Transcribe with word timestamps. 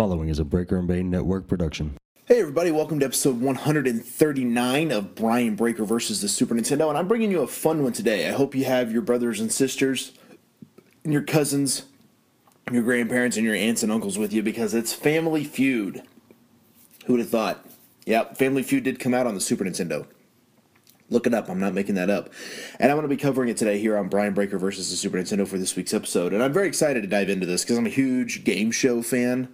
following 0.00 0.30
is 0.30 0.38
a 0.38 0.44
Breaker 0.46 0.78
and 0.78 0.88
Bane 0.88 1.10
Network 1.10 1.46
production. 1.46 1.94
Hey 2.24 2.40
everybody, 2.40 2.70
welcome 2.70 2.98
to 3.00 3.04
episode 3.04 3.38
139 3.38 4.92
of 4.92 5.14
Brian 5.14 5.56
Breaker 5.56 5.84
versus 5.84 6.22
the 6.22 6.28
Super 6.30 6.54
Nintendo, 6.54 6.88
and 6.88 6.96
I'm 6.96 7.06
bringing 7.06 7.30
you 7.30 7.42
a 7.42 7.46
fun 7.46 7.82
one 7.82 7.92
today. 7.92 8.26
I 8.26 8.32
hope 8.32 8.54
you 8.54 8.64
have 8.64 8.90
your 8.90 9.02
brothers 9.02 9.40
and 9.40 9.52
sisters, 9.52 10.12
and 11.04 11.12
your 11.12 11.20
cousins, 11.20 11.82
your 12.72 12.82
grandparents, 12.82 13.36
and 13.36 13.44
your 13.44 13.54
aunts 13.54 13.82
and 13.82 13.92
uncles 13.92 14.16
with 14.16 14.32
you 14.32 14.42
because 14.42 14.72
it's 14.72 14.94
Family 14.94 15.44
Feud. 15.44 16.02
Who 17.04 17.12
would 17.12 17.20
have 17.20 17.28
thought? 17.28 17.66
Yep, 18.06 18.38
Family 18.38 18.62
Feud 18.62 18.84
did 18.84 19.00
come 19.00 19.12
out 19.12 19.26
on 19.26 19.34
the 19.34 19.40
Super 19.42 19.66
Nintendo. 19.66 20.06
Look 21.10 21.26
it 21.26 21.34
up. 21.34 21.50
I'm 21.50 21.60
not 21.60 21.74
making 21.74 21.96
that 21.96 22.08
up. 22.08 22.30
And 22.78 22.90
I'm 22.90 22.96
going 22.96 23.06
to 23.06 23.14
be 23.14 23.20
covering 23.20 23.50
it 23.50 23.58
today 23.58 23.78
here 23.78 23.98
on 23.98 24.08
Brian 24.08 24.32
Breaker 24.32 24.56
versus 24.56 24.88
the 24.88 24.96
Super 24.96 25.18
Nintendo 25.18 25.46
for 25.46 25.58
this 25.58 25.76
week's 25.76 25.92
episode. 25.92 26.32
And 26.32 26.42
I'm 26.42 26.54
very 26.54 26.68
excited 26.68 27.02
to 27.02 27.06
dive 27.06 27.28
into 27.28 27.44
this 27.44 27.64
because 27.64 27.76
I'm 27.76 27.84
a 27.84 27.90
huge 27.90 28.44
game 28.44 28.70
show 28.70 29.02
fan. 29.02 29.48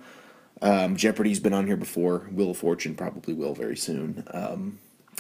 Um, 0.63 0.97
Jeopardy's 0.97 1.41
been 1.41 1.53
on 1.53 1.67
here 1.67 1.77
before. 1.77 2.21
Wheel 2.33 2.51
of 2.51 2.59
Fortune 2.59 2.95
probably 2.95 3.35
will 3.35 3.55
very 3.55 3.77
soon. 3.77 4.25
Um, 4.31 4.79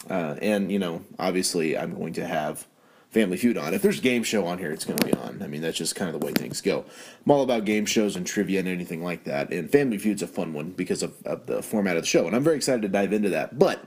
uh, 0.08 0.36
and, 0.40 0.70
you 0.70 0.78
know, 0.78 1.02
obviously 1.18 1.76
I'm 1.76 1.94
going 1.94 2.12
to 2.14 2.26
have 2.26 2.66
Family 3.10 3.36
Feud 3.36 3.56
on. 3.56 3.74
If 3.74 3.82
there's 3.82 3.98
a 3.98 4.02
game 4.02 4.22
show 4.22 4.46
on 4.46 4.58
here, 4.58 4.72
it's 4.72 4.84
going 4.84 4.98
to 4.98 5.06
be 5.06 5.12
on. 5.14 5.42
I 5.42 5.46
mean, 5.46 5.62
that's 5.62 5.78
just 5.78 5.94
kind 5.94 6.12
of 6.12 6.20
the 6.20 6.26
way 6.26 6.32
things 6.32 6.60
go. 6.60 6.84
I'm 7.24 7.30
all 7.30 7.42
about 7.42 7.64
game 7.64 7.86
shows 7.86 8.16
and 8.16 8.26
trivia 8.26 8.60
and 8.60 8.68
anything 8.68 9.02
like 9.02 9.24
that. 9.24 9.52
And 9.52 9.70
Family 9.70 9.98
Feud's 9.98 10.22
a 10.22 10.26
fun 10.26 10.52
one 10.52 10.70
because 10.70 11.02
of, 11.02 11.14
of 11.24 11.46
the 11.46 11.62
format 11.62 11.96
of 11.96 12.02
the 12.02 12.08
show. 12.08 12.26
And 12.26 12.36
I'm 12.36 12.42
very 12.42 12.56
excited 12.56 12.82
to 12.82 12.88
dive 12.88 13.12
into 13.12 13.30
that. 13.30 13.58
But 13.58 13.84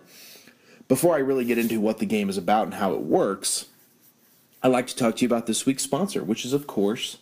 before 0.88 1.16
I 1.16 1.20
really 1.20 1.46
get 1.46 1.58
into 1.58 1.80
what 1.80 2.00
the 2.00 2.06
game 2.06 2.30
is 2.30 2.38
about 2.38 2.66
and 2.66 2.74
how 2.76 2.94
it 2.94 3.02
works, 3.02 3.68
I'd 4.64 4.70
like 4.70 4.88
to 4.88 4.96
talk 4.96 5.16
to 5.18 5.22
you 5.22 5.28
about 5.28 5.46
this 5.46 5.66
week's 5.66 5.84
sponsor, 5.84 6.24
which 6.24 6.44
is, 6.44 6.54
of 6.54 6.66
course, 6.68 7.18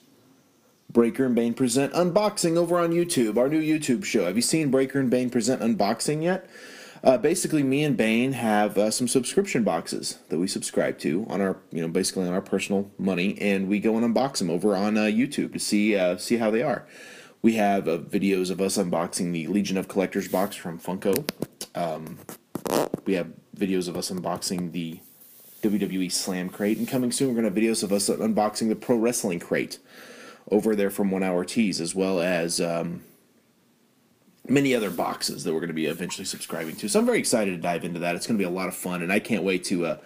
Breaker 0.98 1.26
and 1.26 1.36
Bane 1.36 1.54
Present 1.54 1.94
Unboxing 1.94 2.58
over 2.58 2.80
on 2.80 2.92
YouTube, 2.92 3.38
our 3.38 3.48
new 3.48 3.62
YouTube 3.62 4.04
show. 4.04 4.26
Have 4.26 4.36
you 4.36 4.42
seen 4.42 4.72
Breaker 4.72 5.00
and 5.00 5.12
Bane 5.12 5.30
Present 5.30 5.62
Unboxing 5.62 6.24
yet? 6.24 6.50
Uh, 7.04 7.20
basically, 7.20 7.62
me 7.62 7.84
and 7.84 7.96
Bane 7.96 8.32
have 8.32 8.80
uh, 8.80 8.90
some 8.90 9.08
subscription 9.08 9.64
boxes 9.64 10.18
that 10.30 10.40
we 10.40 10.48
subscribe 10.48 10.98
to 10.98 11.28
on 11.30 11.40
our, 11.40 11.58
you 11.72 11.84
know, 11.84 11.88
basically 11.88 12.28
on 12.28 12.34
our 12.34 12.42
personal 12.42 12.90
money, 12.98 13.40
and 13.40 13.68
we 13.68 13.80
go 13.80 13.96
and 13.96 14.12
unbox 14.12 14.40
them 14.40 14.50
over 14.50 14.76
on 14.76 14.98
uh, 14.98 15.02
YouTube 15.02 15.54
to 15.54 15.60
see 15.60 15.96
uh, 15.96 16.18
see 16.18 16.38
how 16.38 16.50
they 16.50 16.64
are. 16.64 16.88
We 17.44 17.54
have 17.54 17.88
uh, 17.88 18.00
videos 18.00 18.50
of 18.50 18.60
us 18.60 18.80
unboxing 18.80 19.34
the 19.34 19.46
Legion 19.46 19.78
of 19.78 19.88
Collectors 19.88 20.28
box 20.28 20.56
from 20.56 20.80
Funko. 20.80 21.30
Um, 21.76 22.18
we 23.06 23.14
have 23.14 23.28
videos 23.56 23.88
of 23.88 23.96
us 23.96 24.10
unboxing 24.10 24.72
the 24.72 25.00
WWE 25.62 26.12
Slam 26.12 26.50
crate, 26.50 26.80
and 26.80 26.88
coming 26.88 27.12
soon, 27.12 27.36
we're 27.36 27.42
to 27.42 27.50
have 27.50 27.54
videos 27.54 27.84
of 27.84 27.94
us 27.94 28.10
unboxing 28.10 28.70
the 28.70 28.76
Pro 28.76 28.96
Wrestling 28.96 29.40
crate 29.40 29.78
over 30.50 30.76
there 30.76 30.90
from 30.90 31.12
One 31.12 31.24
Hour 31.24 31.44
Tees, 31.46 31.82
as 31.82 31.94
well 31.94 32.20
as 32.20 32.62
um, 32.62 33.02
many 34.48 34.74
other 34.74 34.90
boxes 34.90 35.44
that 35.44 35.54
we're 35.54 35.60
going 35.60 35.68
to 35.70 35.74
be 35.74 35.86
eventually 35.86 36.26
subscribing 36.26 36.76
to. 36.78 36.88
So 36.88 37.00
I'm 37.00 37.06
very 37.06 37.20
excited 37.20 37.52
to 37.52 37.58
dive 37.58 37.84
into 37.84 38.00
that. 38.00 38.16
It's 38.16 38.28
going 38.28 38.38
to 38.38 38.42
be 38.42 38.48
a 38.48 38.50
lot 38.50 38.68
of 38.68 38.76
fun, 38.76 39.02
and 39.02 39.12
I 39.12 39.20
can't 39.20 39.44
wait 39.44 39.64
to 39.66 39.86
uh, 39.86 39.98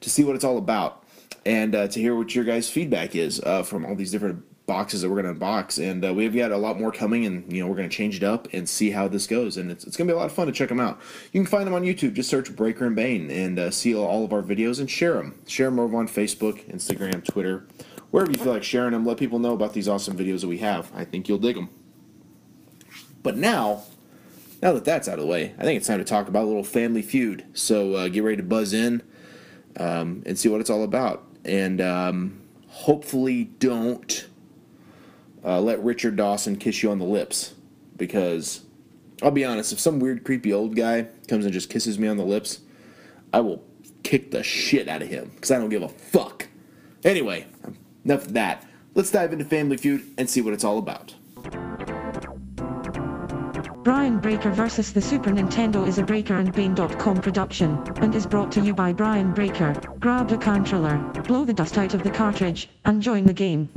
to 0.00 0.10
see 0.10 0.24
what 0.24 0.34
it's 0.34 0.44
all 0.44 0.58
about 0.58 1.04
and 1.44 1.74
uh, 1.74 1.88
to 1.88 2.00
hear 2.00 2.14
what 2.14 2.34
your 2.34 2.44
guys' 2.44 2.68
feedback 2.68 3.14
is 3.14 3.40
uh, 3.40 3.62
from 3.62 3.84
all 3.84 3.94
these 3.94 4.10
different 4.10 4.44
boxes 4.66 5.02
that 5.02 5.10
we're 5.10 5.20
going 5.20 5.34
to 5.34 5.40
unbox. 5.40 5.82
And 5.82 6.04
uh, 6.04 6.14
we've 6.14 6.34
got 6.34 6.52
a 6.52 6.56
lot 6.56 6.78
more 6.78 6.92
coming, 6.92 7.26
and 7.26 7.52
you 7.52 7.62
know 7.62 7.68
we're 7.68 7.76
going 7.76 7.88
to 7.88 7.94
change 7.94 8.16
it 8.16 8.22
up 8.22 8.48
and 8.52 8.68
see 8.68 8.90
how 8.90 9.08
this 9.08 9.26
goes. 9.26 9.56
And 9.56 9.70
it's, 9.70 9.84
it's 9.84 9.96
going 9.96 10.08
to 10.08 10.12
be 10.12 10.16
a 10.16 10.18
lot 10.18 10.26
of 10.26 10.32
fun 10.32 10.46
to 10.46 10.52
check 10.52 10.68
them 10.68 10.80
out. 10.80 11.00
You 11.32 11.40
can 11.40 11.46
find 11.46 11.66
them 11.66 11.74
on 11.74 11.82
YouTube. 11.82 12.14
Just 12.14 12.30
search 12.30 12.54
Breaker 12.54 12.86
and 12.86 12.96
Bane 12.96 13.30
and 13.30 13.58
uh, 13.58 13.70
see 13.70 13.94
all 13.94 14.24
of 14.24 14.32
our 14.32 14.42
videos 14.42 14.80
and 14.80 14.90
share 14.90 15.14
them. 15.14 15.38
Share 15.46 15.68
them 15.68 15.78
over 15.78 15.96
on 15.96 16.08
Facebook, 16.08 16.64
Instagram, 16.72 17.24
Twitter, 17.24 17.66
wherever 18.12 18.30
you 18.30 18.38
feel 18.38 18.52
like 18.52 18.62
sharing 18.62 18.92
them. 18.92 19.04
Let 19.04 19.16
people 19.16 19.40
know 19.40 19.54
about 19.54 19.72
these 19.72 19.88
awesome 19.88 20.16
videos 20.16 20.42
that 20.42 20.48
we 20.48 20.58
have. 20.58 20.92
I 20.94 21.04
think 21.04 21.28
you'll 21.28 21.38
dig 21.38 21.56
them. 21.56 21.68
But 23.24 23.36
now, 23.36 23.82
now 24.62 24.72
that 24.72 24.84
that's 24.84 25.08
out 25.08 25.14
of 25.14 25.20
the 25.20 25.26
way, 25.26 25.54
I 25.58 25.64
think 25.64 25.78
it's 25.78 25.88
time 25.88 25.98
to 25.98 26.04
talk 26.04 26.28
about 26.28 26.44
a 26.44 26.46
little 26.46 26.62
family 26.62 27.02
feud. 27.02 27.44
So 27.54 27.94
uh, 27.94 28.08
get 28.08 28.22
ready 28.22 28.36
to 28.36 28.42
buzz 28.44 28.72
in 28.72 29.02
um, 29.76 30.22
and 30.26 30.38
see 30.38 30.48
what 30.48 30.60
it's 30.60 30.70
all 30.70 30.84
about. 30.84 31.24
And 31.44 31.80
um, 31.80 32.40
hopefully, 32.68 33.44
don't 33.44 34.28
uh, 35.44 35.60
let 35.60 35.82
Richard 35.82 36.16
Dawson 36.16 36.56
kiss 36.56 36.82
you 36.82 36.90
on 36.90 36.98
the 36.98 37.04
lips. 37.04 37.54
Because 37.96 38.62
I'll 39.22 39.30
be 39.30 39.44
honest, 39.44 39.72
if 39.72 39.80
some 39.80 40.00
weird, 40.00 40.24
creepy 40.24 40.52
old 40.52 40.76
guy 40.76 41.06
comes 41.28 41.44
and 41.44 41.52
just 41.54 41.70
kisses 41.70 41.98
me 41.98 42.08
on 42.08 42.16
the 42.16 42.24
lips, 42.24 42.60
I 43.32 43.40
will 43.40 43.64
kick 44.02 44.32
the 44.32 44.42
shit 44.42 44.88
out 44.88 45.00
of 45.00 45.08
him. 45.08 45.30
Because 45.34 45.50
I 45.50 45.58
don't 45.58 45.70
give 45.70 45.82
a 45.82 45.88
fuck. 45.88 46.48
Anyway, 47.04 47.46
enough 48.04 48.26
of 48.26 48.32
that. 48.34 48.64
Let's 48.94 49.10
dive 49.10 49.32
into 49.32 49.44
Family 49.44 49.76
Feud 49.76 50.02
and 50.18 50.28
see 50.28 50.40
what 50.40 50.54
it's 50.54 50.64
all 50.64 50.78
about. 50.78 51.14
Brian 53.82 54.20
Breaker 54.20 54.50
vs. 54.50 54.92
the 54.92 55.02
Super 55.02 55.30
Nintendo 55.30 55.86
is 55.86 55.98
a 55.98 56.04
BreakerandBane.com 56.04 57.16
production, 57.20 57.82
and 57.96 58.14
is 58.14 58.26
brought 58.26 58.52
to 58.52 58.60
you 58.60 58.72
by 58.72 58.92
Brian 58.92 59.32
Breaker. 59.32 59.74
Grab 59.98 60.30
a 60.30 60.38
controller, 60.38 60.98
blow 61.26 61.44
the 61.44 61.52
dust 61.52 61.78
out 61.78 61.92
of 61.92 62.04
the 62.04 62.10
cartridge, 62.10 62.68
and 62.84 63.02
join 63.02 63.24
the 63.24 63.32
game. 63.32 63.68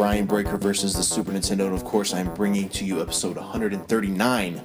Brian 0.00 0.24
Breaker 0.24 0.56
versus 0.56 0.94
the 0.94 1.02
Super 1.02 1.30
Nintendo. 1.30 1.66
And 1.66 1.74
of 1.74 1.84
course, 1.84 2.14
I'm 2.14 2.32
bringing 2.32 2.70
to 2.70 2.86
you 2.86 3.02
episode 3.02 3.36
139 3.36 4.64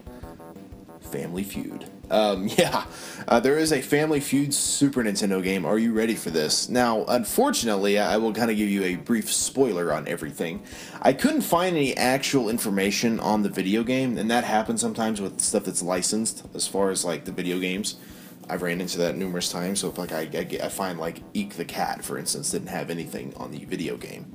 Family 1.01 1.43
Feud. 1.43 1.91
Um, 2.09 2.47
yeah, 2.57 2.85
uh, 3.27 3.41
there 3.41 3.57
is 3.57 3.73
a 3.73 3.81
Family 3.81 4.21
Feud 4.21 4.53
Super 4.53 5.03
Nintendo 5.03 5.43
game. 5.43 5.65
Are 5.65 5.77
you 5.77 5.91
ready 5.91 6.15
for 6.15 6.29
this? 6.29 6.69
Now, 6.69 7.03
unfortunately, 7.09 7.99
I 7.99 8.15
will 8.15 8.31
kind 8.31 8.49
of 8.49 8.55
give 8.55 8.69
you 8.69 8.83
a 8.83 8.95
brief 8.95 9.29
spoiler 9.29 9.91
on 9.91 10.07
everything. 10.07 10.63
I 11.01 11.11
couldn't 11.11 11.41
find 11.41 11.75
any 11.75 11.97
actual 11.97 12.47
information 12.47 13.19
on 13.19 13.43
the 13.43 13.49
video 13.49 13.83
game, 13.83 14.17
and 14.17 14.31
that 14.31 14.45
happens 14.45 14.79
sometimes 14.79 15.19
with 15.19 15.41
stuff 15.41 15.65
that's 15.65 15.83
licensed 15.83 16.45
as 16.55 16.65
far 16.65 16.91
as 16.91 17.03
like 17.03 17.25
the 17.25 17.33
video 17.33 17.59
games. 17.59 17.97
I've 18.49 18.61
ran 18.61 18.79
into 18.79 18.99
that 18.99 19.17
numerous 19.17 19.51
times. 19.51 19.79
So 19.79 19.89
if 19.89 19.97
like 19.97 20.11
I, 20.11 20.29
I, 20.33 20.65
I 20.65 20.69
find 20.69 20.99
like 20.99 21.21
Eek 21.33 21.55
the 21.55 21.65
Cat, 21.65 22.03
for 22.05 22.17
instance, 22.17 22.51
didn't 22.51 22.67
have 22.67 22.89
anything 22.89 23.33
on 23.37 23.51
the 23.51 23.65
video 23.65 23.97
game, 23.97 24.31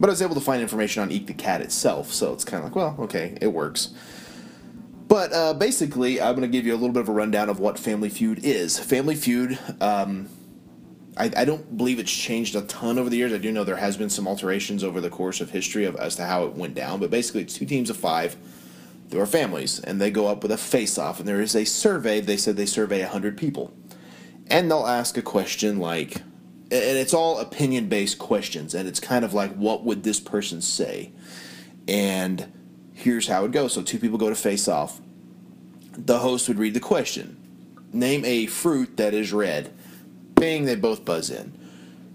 but 0.00 0.08
I 0.08 0.12
was 0.12 0.22
able 0.22 0.34
to 0.34 0.40
find 0.40 0.62
information 0.62 1.02
on 1.02 1.10
Eek 1.10 1.26
the 1.26 1.34
Cat 1.34 1.60
itself. 1.60 2.12
So 2.12 2.32
it's 2.32 2.44
kind 2.44 2.64
of 2.64 2.70
like, 2.70 2.76
well, 2.76 2.96
okay, 3.04 3.36
it 3.40 3.48
works. 3.48 3.90
But 5.08 5.32
uh, 5.32 5.54
basically, 5.54 6.20
I'm 6.20 6.36
going 6.36 6.48
to 6.48 6.52
give 6.52 6.66
you 6.66 6.74
a 6.74 6.76
little 6.76 6.92
bit 6.92 7.00
of 7.00 7.08
a 7.08 7.12
rundown 7.12 7.48
of 7.48 7.58
what 7.58 7.78
Family 7.78 8.10
Feud 8.10 8.44
is. 8.44 8.78
Family 8.78 9.16
Feud, 9.16 9.58
um, 9.80 10.28
I, 11.16 11.30
I 11.34 11.44
don't 11.46 11.76
believe 11.78 11.98
it's 11.98 12.12
changed 12.12 12.54
a 12.54 12.60
ton 12.62 12.98
over 12.98 13.08
the 13.08 13.16
years. 13.16 13.32
I 13.32 13.38
do 13.38 13.50
know 13.50 13.64
there 13.64 13.76
has 13.76 13.96
been 13.96 14.10
some 14.10 14.28
alterations 14.28 14.84
over 14.84 15.00
the 15.00 15.08
course 15.08 15.40
of 15.40 15.50
history 15.50 15.86
of 15.86 15.96
as 15.96 16.16
to 16.16 16.26
how 16.26 16.44
it 16.44 16.54
went 16.54 16.74
down. 16.74 17.00
But 17.00 17.10
basically, 17.10 17.40
it's 17.40 17.54
two 17.54 17.64
teams 17.64 17.88
of 17.88 17.96
five. 17.96 18.36
There 19.08 19.20
are 19.22 19.26
families, 19.26 19.80
and 19.80 19.98
they 19.98 20.10
go 20.10 20.26
up 20.26 20.42
with 20.42 20.52
a 20.52 20.58
face-off, 20.58 21.18
and 21.18 21.26
there 21.26 21.40
is 21.40 21.56
a 21.56 21.64
survey. 21.64 22.20
They 22.20 22.36
said 22.36 22.56
they 22.56 22.66
survey 22.66 23.00
100 23.00 23.38
people. 23.38 23.72
And 24.48 24.70
they'll 24.70 24.86
ask 24.86 25.16
a 25.16 25.22
question 25.22 25.78
like, 25.78 26.20
and 26.70 26.98
it's 26.98 27.14
all 27.14 27.38
opinion-based 27.38 28.18
questions, 28.18 28.74
and 28.74 28.88
it's 28.88 29.00
kind 29.00 29.24
of 29.24 29.32
like, 29.34 29.54
what 29.54 29.84
would 29.84 30.02
this 30.02 30.20
person 30.20 30.60
say? 30.60 31.12
And 31.86 32.52
here's 32.92 33.28
how 33.28 33.44
it 33.44 33.52
goes. 33.52 33.72
So 33.72 33.82
two 33.82 33.98
people 33.98 34.18
go 34.18 34.28
to 34.28 34.34
face 34.34 34.68
off. 34.68 35.00
The 35.92 36.18
host 36.18 36.48
would 36.48 36.58
read 36.58 36.74
the 36.74 36.80
question. 36.80 37.36
Name 37.92 38.24
a 38.24 38.46
fruit 38.46 38.96
that 38.98 39.14
is 39.14 39.32
red. 39.32 39.72
Bing, 40.34 40.66
they 40.66 40.76
both 40.76 41.04
buzz 41.04 41.30
in. 41.30 41.56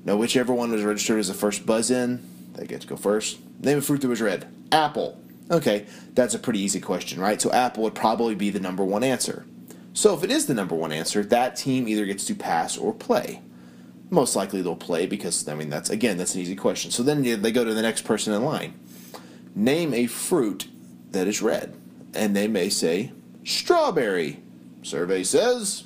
Now, 0.05 0.17
whichever 0.17 0.53
one 0.53 0.71
was 0.71 0.83
registered 0.83 1.19
as 1.19 1.29
the 1.29 1.33
first 1.33 1.65
buzz 1.65 1.89
in, 1.89 2.23
they 2.53 2.67
get 2.67 2.81
to 2.81 2.87
go 2.87 2.95
first. 2.95 3.39
Name 3.59 3.79
a 3.79 3.81
fruit 3.81 4.01
that 4.01 4.07
was 4.07 4.21
red. 4.21 4.47
Apple. 4.71 5.19
Okay, 5.49 5.85
that's 6.13 6.35
a 6.35 6.39
pretty 6.39 6.59
easy 6.59 6.79
question, 6.79 7.19
right? 7.19 7.41
So 7.41 7.51
apple 7.51 7.83
would 7.83 7.95
probably 7.95 8.35
be 8.35 8.49
the 8.49 8.59
number 8.59 8.83
one 8.83 9.03
answer. 9.03 9.45
So 9.93 10.13
if 10.13 10.23
it 10.23 10.31
is 10.31 10.45
the 10.45 10.53
number 10.53 10.75
one 10.75 10.91
answer, 10.91 11.23
that 11.23 11.55
team 11.55 11.87
either 11.87 12.05
gets 12.05 12.25
to 12.25 12.35
pass 12.35 12.77
or 12.77 12.93
play. 12.93 13.41
Most 14.09 14.35
likely 14.35 14.61
they'll 14.61 14.75
play 14.75 15.05
because 15.05 15.47
I 15.47 15.55
mean 15.55 15.69
that's 15.69 15.89
again 15.89 16.17
that's 16.17 16.35
an 16.35 16.41
easy 16.41 16.55
question. 16.55 16.91
So 16.91 17.03
then 17.03 17.23
they 17.41 17.51
go 17.51 17.63
to 17.63 17.73
the 17.73 17.81
next 17.81 18.03
person 18.03 18.33
in 18.33 18.43
line. 18.43 18.79
Name 19.55 19.93
a 19.93 20.07
fruit 20.07 20.67
that 21.11 21.27
is 21.27 21.41
red, 21.41 21.75
and 22.13 22.35
they 22.35 22.47
may 22.47 22.69
say 22.69 23.11
strawberry. 23.43 24.41
Survey 24.81 25.23
says 25.23 25.85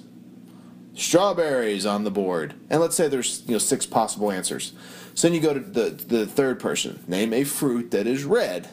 strawberries 0.94 1.86
on 1.86 2.04
the 2.04 2.12
board, 2.12 2.56
and 2.70 2.82
let's 2.82 2.96
say 2.96 3.08
there's 3.08 3.44
you 3.46 3.54
know 3.54 3.60
six 3.60 3.86
possible 3.86 4.32
answers. 4.32 4.74
So 5.14 5.28
then 5.28 5.36
you 5.36 5.42
go 5.42 5.54
to 5.54 5.60
the 5.60 5.90
the 5.90 6.26
third 6.26 6.60
person. 6.60 7.04
Name 7.08 7.34
a 7.34 7.44
fruit 7.44 7.92
that 7.92 8.08
is 8.08 8.24
red. 8.24 8.70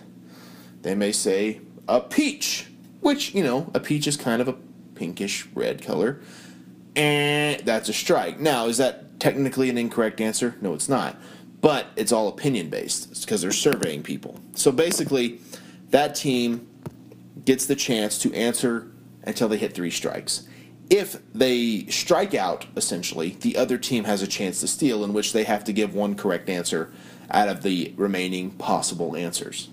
They 0.83 0.95
may 0.95 1.13
say 1.13 1.61
a 1.89 2.01
peach, 2.01 2.69
which 3.01 3.35
you 3.35 3.43
know 3.43 3.71
a 3.75 3.81
peach 3.81 4.07
is 4.07 4.17
kind 4.17 4.43
of 4.43 4.49
a 4.49 4.57
pinkish 4.95 5.47
red 5.55 5.83
color, 5.83 6.21
and 6.97 7.61
that's 7.65 7.89
a 7.89 7.93
strike. 7.93 8.41
Now 8.41 8.67
is 8.67 8.79
that 8.79 9.04
technically 9.19 9.71
an 9.71 9.79
incorrect 9.79 10.21
answer? 10.21 10.57
No, 10.61 10.75
it's 10.75 10.89
not. 10.89 11.17
But 11.61 11.87
it's 11.97 12.13
all 12.13 12.29
opinion 12.29 12.69
based 12.69 13.23
because 13.23 13.41
they're 13.41 13.53
surveying 13.53 14.03
people. 14.03 14.39
So 14.55 14.71
basically, 14.71 15.41
that 15.91 16.15
team 16.15 16.67
gets 17.45 17.67
the 17.67 17.77
chance 17.77 18.19
to 18.21 18.33
answer 18.35 18.91
until 19.23 19.49
they 19.49 19.57
hit 19.57 19.75
three 19.75 19.91
strikes. 19.91 20.47
If 20.91 21.17
they 21.33 21.87
strike 21.87 22.35
out, 22.35 22.67
essentially, 22.77 23.31
the 23.41 23.57
other 23.57 23.79
team 23.79 24.05
has 24.05 24.21
a 24.21 24.27
chance 24.27 24.61
to 24.61 24.69
steal, 24.69 25.03
in 25.03 25.15
which 25.15 25.33
they 25.33 25.45
have 25.45 25.65
to 25.65 25.73
give 25.73 25.95
one 25.95 26.15
correct 26.15 26.51
answer 26.51 26.93
out 27.31 27.49
of 27.49 27.63
the 27.63 27.95
remaining 27.97 28.51
possible 28.51 29.17
answers. 29.17 29.71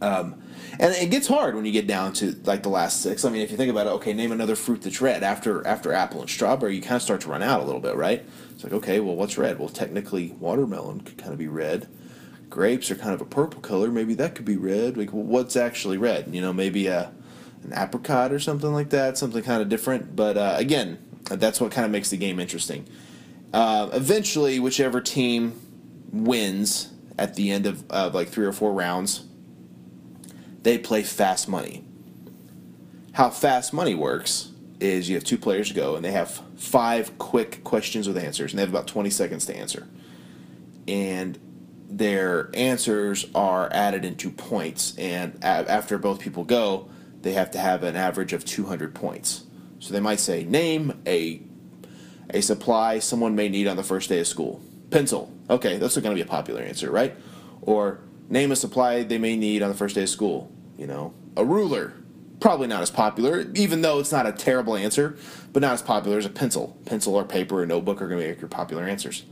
Um, 0.00 0.41
and 0.78 0.94
it 0.94 1.10
gets 1.10 1.26
hard 1.26 1.54
when 1.54 1.64
you 1.64 1.72
get 1.72 1.86
down 1.86 2.12
to 2.14 2.32
like 2.44 2.62
the 2.62 2.68
last 2.68 3.02
six. 3.02 3.24
I 3.24 3.30
mean, 3.30 3.42
if 3.42 3.50
you 3.50 3.56
think 3.56 3.70
about 3.70 3.86
it, 3.86 3.90
okay, 3.90 4.12
name 4.12 4.32
another 4.32 4.56
fruit 4.56 4.82
that's 4.82 5.00
red 5.00 5.22
after 5.22 5.66
after 5.66 5.92
apple 5.92 6.20
and 6.20 6.30
strawberry, 6.30 6.76
you 6.76 6.82
kind 6.82 6.96
of 6.96 7.02
start 7.02 7.20
to 7.22 7.28
run 7.30 7.42
out 7.42 7.60
a 7.60 7.64
little 7.64 7.80
bit, 7.80 7.96
right? 7.96 8.24
It's 8.52 8.64
like, 8.64 8.72
okay, 8.72 9.00
well, 9.00 9.16
what's 9.16 9.38
red? 9.38 9.58
Well, 9.58 9.68
technically, 9.68 10.34
watermelon 10.38 11.02
could 11.02 11.18
kind 11.18 11.32
of 11.32 11.38
be 11.38 11.48
red. 11.48 11.88
Grapes 12.48 12.90
are 12.90 12.96
kind 12.96 13.14
of 13.14 13.20
a 13.20 13.24
purple 13.24 13.60
color. 13.60 13.90
Maybe 13.90 14.14
that 14.14 14.34
could 14.34 14.44
be 14.44 14.56
red. 14.56 14.96
Like, 14.96 15.12
well, 15.12 15.22
what's 15.22 15.56
actually 15.56 15.96
red? 15.96 16.34
You 16.34 16.40
know, 16.40 16.52
maybe 16.52 16.86
a 16.86 17.12
an 17.64 17.72
apricot 17.76 18.32
or 18.32 18.38
something 18.38 18.72
like 18.72 18.90
that, 18.90 19.16
something 19.16 19.42
kind 19.42 19.62
of 19.62 19.68
different. 19.68 20.16
But 20.16 20.36
uh, 20.36 20.54
again, 20.56 20.98
that's 21.24 21.60
what 21.60 21.70
kind 21.70 21.84
of 21.84 21.90
makes 21.90 22.10
the 22.10 22.16
game 22.16 22.40
interesting. 22.40 22.86
Uh, 23.52 23.90
eventually, 23.92 24.58
whichever 24.58 25.00
team 25.00 25.60
wins 26.10 26.92
at 27.18 27.34
the 27.34 27.50
end 27.50 27.66
of 27.66 27.84
uh, 27.90 28.10
like 28.12 28.28
three 28.28 28.46
or 28.46 28.52
four 28.52 28.72
rounds, 28.72 29.24
they 30.62 30.78
play 30.78 31.02
fast 31.02 31.48
money. 31.48 31.84
How 33.12 33.30
fast 33.30 33.72
money 33.72 33.94
works 33.94 34.52
is 34.80 35.08
you 35.08 35.14
have 35.14 35.24
two 35.24 35.38
players 35.38 35.70
go 35.72 35.94
and 35.96 36.04
they 36.04 36.12
have 36.12 36.42
five 36.56 37.18
quick 37.18 37.62
questions 37.62 38.08
with 38.08 38.18
answers 38.18 38.52
and 38.52 38.58
they 38.58 38.62
have 38.62 38.70
about 38.70 38.86
20 38.86 39.10
seconds 39.10 39.46
to 39.46 39.56
answer. 39.56 39.86
And 40.88 41.38
their 41.88 42.50
answers 42.54 43.26
are 43.34 43.68
added 43.72 44.04
into 44.04 44.30
points 44.30 44.96
and 44.98 45.38
after 45.44 45.98
both 45.98 46.20
people 46.20 46.44
go, 46.44 46.88
they 47.20 47.32
have 47.32 47.50
to 47.52 47.58
have 47.58 47.82
an 47.82 47.96
average 47.96 48.32
of 48.32 48.44
200 48.44 48.94
points. 48.94 49.44
So 49.78 49.92
they 49.92 50.00
might 50.00 50.20
say 50.20 50.44
name 50.44 51.00
a 51.06 51.42
a 52.30 52.40
supply 52.40 52.98
someone 52.98 53.34
may 53.34 53.48
need 53.48 53.66
on 53.66 53.76
the 53.76 53.82
first 53.82 54.08
day 54.08 54.20
of 54.20 54.26
school. 54.26 54.62
Pencil. 54.90 55.32
Okay, 55.50 55.76
that's 55.76 55.96
going 55.96 56.14
to 56.14 56.14
be 56.14 56.26
a 56.26 56.30
popular 56.30 56.62
answer, 56.62 56.90
right? 56.90 57.14
Or 57.60 58.00
name 58.28 58.52
a 58.52 58.56
supply 58.56 59.02
they 59.02 59.18
may 59.18 59.36
need 59.36 59.62
on 59.62 59.68
the 59.68 59.74
first 59.74 59.94
day 59.94 60.04
of 60.04 60.08
school. 60.08 60.51
You 60.76 60.86
know, 60.86 61.14
a 61.36 61.44
ruler 61.44 61.94
probably 62.42 62.66
not 62.66 62.82
as 62.82 62.90
popular, 62.90 63.46
even 63.54 63.82
though 63.82 64.00
it's 64.00 64.12
not 64.12 64.26
a 64.26 64.32
terrible 64.32 64.76
answer, 64.76 65.16
but 65.52 65.62
not 65.62 65.72
as 65.72 65.80
popular 65.80 66.18
as 66.18 66.26
a 66.26 66.30
pencil. 66.30 66.76
Pencil 66.84 67.14
or 67.14 67.24
paper 67.24 67.62
or 67.62 67.66
notebook 67.66 68.02
are 68.02 68.08
going 68.08 68.20
to 68.20 68.34
be 68.34 68.40
your 68.40 68.48
popular 68.48 68.82
answers. 68.82 69.24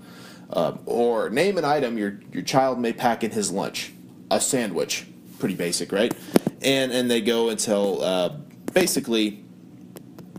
Um, 0.52 0.80
or 0.86 1.28
name 1.28 1.58
an 1.58 1.64
item 1.64 1.98
your 1.98 2.20
your 2.32 2.42
child 2.42 2.80
may 2.80 2.92
pack 2.92 3.22
in 3.22 3.30
his 3.30 3.50
lunch. 3.50 3.92
A 4.30 4.40
sandwich, 4.40 5.06
pretty 5.38 5.54
basic, 5.56 5.92
right? 5.92 6.14
And 6.62 6.92
and 6.92 7.10
they 7.10 7.20
go 7.20 7.50
until 7.50 8.02
uh, 8.02 8.28
basically, 8.72 9.44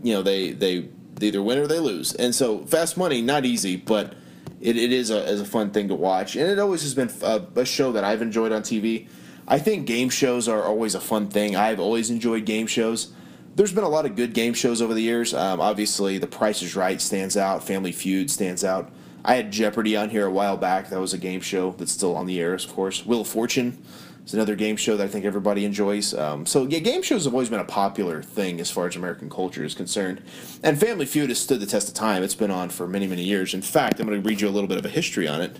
you 0.02 0.14
know, 0.14 0.22
they 0.22 0.52
they 0.52 0.88
they 1.14 1.28
either 1.28 1.42
win 1.42 1.58
or 1.58 1.66
they 1.66 1.78
lose. 1.78 2.14
And 2.14 2.34
so 2.34 2.64
fast 2.66 2.96
money, 2.96 3.22
not 3.22 3.44
easy, 3.44 3.76
but 3.76 4.14
it, 4.60 4.76
it 4.76 4.92
is 4.92 5.10
a, 5.10 5.24
is 5.24 5.40
a 5.40 5.44
fun 5.44 5.70
thing 5.70 5.88
to 5.88 5.94
watch, 5.94 6.36
and 6.36 6.48
it 6.48 6.58
always 6.58 6.82
has 6.82 6.94
been 6.94 7.10
a, 7.22 7.60
a 7.60 7.64
show 7.64 7.92
that 7.92 8.04
I've 8.04 8.22
enjoyed 8.22 8.52
on 8.52 8.62
TV. 8.62 9.08
I 9.52 9.58
think 9.58 9.86
game 9.86 10.08
shows 10.08 10.48
are 10.48 10.64
always 10.64 10.94
a 10.94 11.00
fun 11.00 11.28
thing. 11.28 11.56
I've 11.56 11.78
always 11.78 12.08
enjoyed 12.08 12.46
game 12.46 12.66
shows. 12.66 13.12
There's 13.54 13.70
been 13.70 13.84
a 13.84 13.88
lot 13.90 14.06
of 14.06 14.16
good 14.16 14.32
game 14.32 14.54
shows 14.54 14.80
over 14.80 14.94
the 14.94 15.02
years. 15.02 15.34
Um, 15.34 15.60
obviously, 15.60 16.16
The 16.16 16.26
Price 16.26 16.62
is 16.62 16.74
Right 16.74 16.98
stands 16.98 17.36
out. 17.36 17.62
Family 17.62 17.92
Feud 17.92 18.30
stands 18.30 18.64
out. 18.64 18.90
I 19.22 19.34
had 19.34 19.52
Jeopardy 19.52 19.94
on 19.94 20.08
here 20.08 20.24
a 20.24 20.30
while 20.30 20.56
back. 20.56 20.88
That 20.88 21.00
was 21.00 21.12
a 21.12 21.18
game 21.18 21.42
show 21.42 21.72
that's 21.72 21.92
still 21.92 22.16
on 22.16 22.24
the 22.24 22.40
air, 22.40 22.54
of 22.54 22.66
course. 22.72 23.04
Wheel 23.04 23.20
of 23.20 23.28
Fortune 23.28 23.76
is 24.24 24.32
another 24.32 24.56
game 24.56 24.76
show 24.76 24.96
that 24.96 25.04
I 25.04 25.08
think 25.08 25.26
everybody 25.26 25.66
enjoys. 25.66 26.14
Um, 26.14 26.46
so, 26.46 26.66
yeah, 26.66 26.78
game 26.78 27.02
shows 27.02 27.26
have 27.26 27.34
always 27.34 27.50
been 27.50 27.60
a 27.60 27.64
popular 27.66 28.22
thing 28.22 28.58
as 28.58 28.70
far 28.70 28.86
as 28.86 28.96
American 28.96 29.28
culture 29.28 29.64
is 29.64 29.74
concerned. 29.74 30.22
And 30.62 30.80
Family 30.80 31.04
Feud 31.04 31.28
has 31.28 31.38
stood 31.38 31.60
the 31.60 31.66
test 31.66 31.88
of 31.88 31.94
time. 31.94 32.22
It's 32.22 32.34
been 32.34 32.50
on 32.50 32.70
for 32.70 32.88
many, 32.88 33.06
many 33.06 33.24
years. 33.24 33.52
In 33.52 33.60
fact, 33.60 34.00
I'm 34.00 34.06
going 34.06 34.22
to 34.22 34.26
read 34.26 34.40
you 34.40 34.48
a 34.48 34.50
little 34.50 34.66
bit 34.66 34.78
of 34.78 34.86
a 34.86 34.88
history 34.88 35.28
on 35.28 35.42
it 35.42 35.58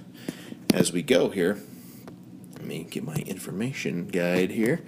as 0.72 0.94
we 0.94 1.02
go 1.02 1.28
here. 1.28 1.58
Let 2.62 2.68
me 2.68 2.86
get 2.88 3.02
my 3.02 3.16
information 3.16 4.06
guide 4.06 4.52
here. 4.52 4.82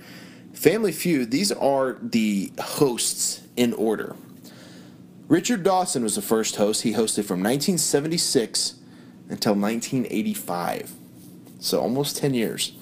Family 0.52 0.92
Feud, 0.92 1.32
these 1.32 1.50
are 1.50 1.98
the 2.00 2.52
hosts 2.56 3.42
in 3.56 3.72
order. 3.72 4.14
Richard 5.26 5.64
Dawson 5.64 6.04
was 6.04 6.14
the 6.14 6.22
first 6.22 6.54
host. 6.54 6.82
He 6.82 6.92
hosted 6.92 7.24
from 7.24 7.42
1976 7.42 8.74
until 9.28 9.56
1985. 9.56 10.92
So 11.58 11.80
almost 11.80 12.16
10 12.16 12.32
years. 12.34 12.76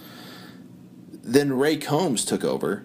Then 1.11 1.55
Ray 1.55 1.79
Combs 1.79 2.27
took 2.27 2.45
over. 2.45 2.85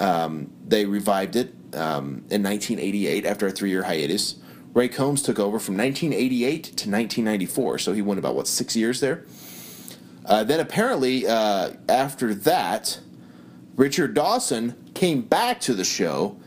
Um, 0.00 0.50
they 0.66 0.86
revived 0.86 1.36
it 1.36 1.52
um, 1.74 2.24
in 2.30 2.42
1988 2.42 3.26
after 3.26 3.48
a 3.48 3.50
three 3.50 3.68
year 3.68 3.82
hiatus. 3.82 4.36
Ray 4.72 4.88
Combs 4.88 5.22
took 5.22 5.38
over 5.38 5.58
from 5.58 5.76
1988 5.76 6.64
to 6.64 6.70
1994. 6.70 7.78
So 7.80 7.92
he 7.92 8.00
went 8.00 8.18
about, 8.18 8.34
what, 8.34 8.46
six 8.48 8.74
years 8.74 9.00
there? 9.00 9.26
Uh, 10.28 10.44
then 10.44 10.60
apparently, 10.60 11.26
uh, 11.26 11.70
after 11.88 12.34
that, 12.34 13.00
Richard 13.76 14.12
Dawson 14.12 14.90
came 14.94 15.22
back 15.22 15.58
to 15.62 15.74
the 15.74 15.84
show 15.84 16.38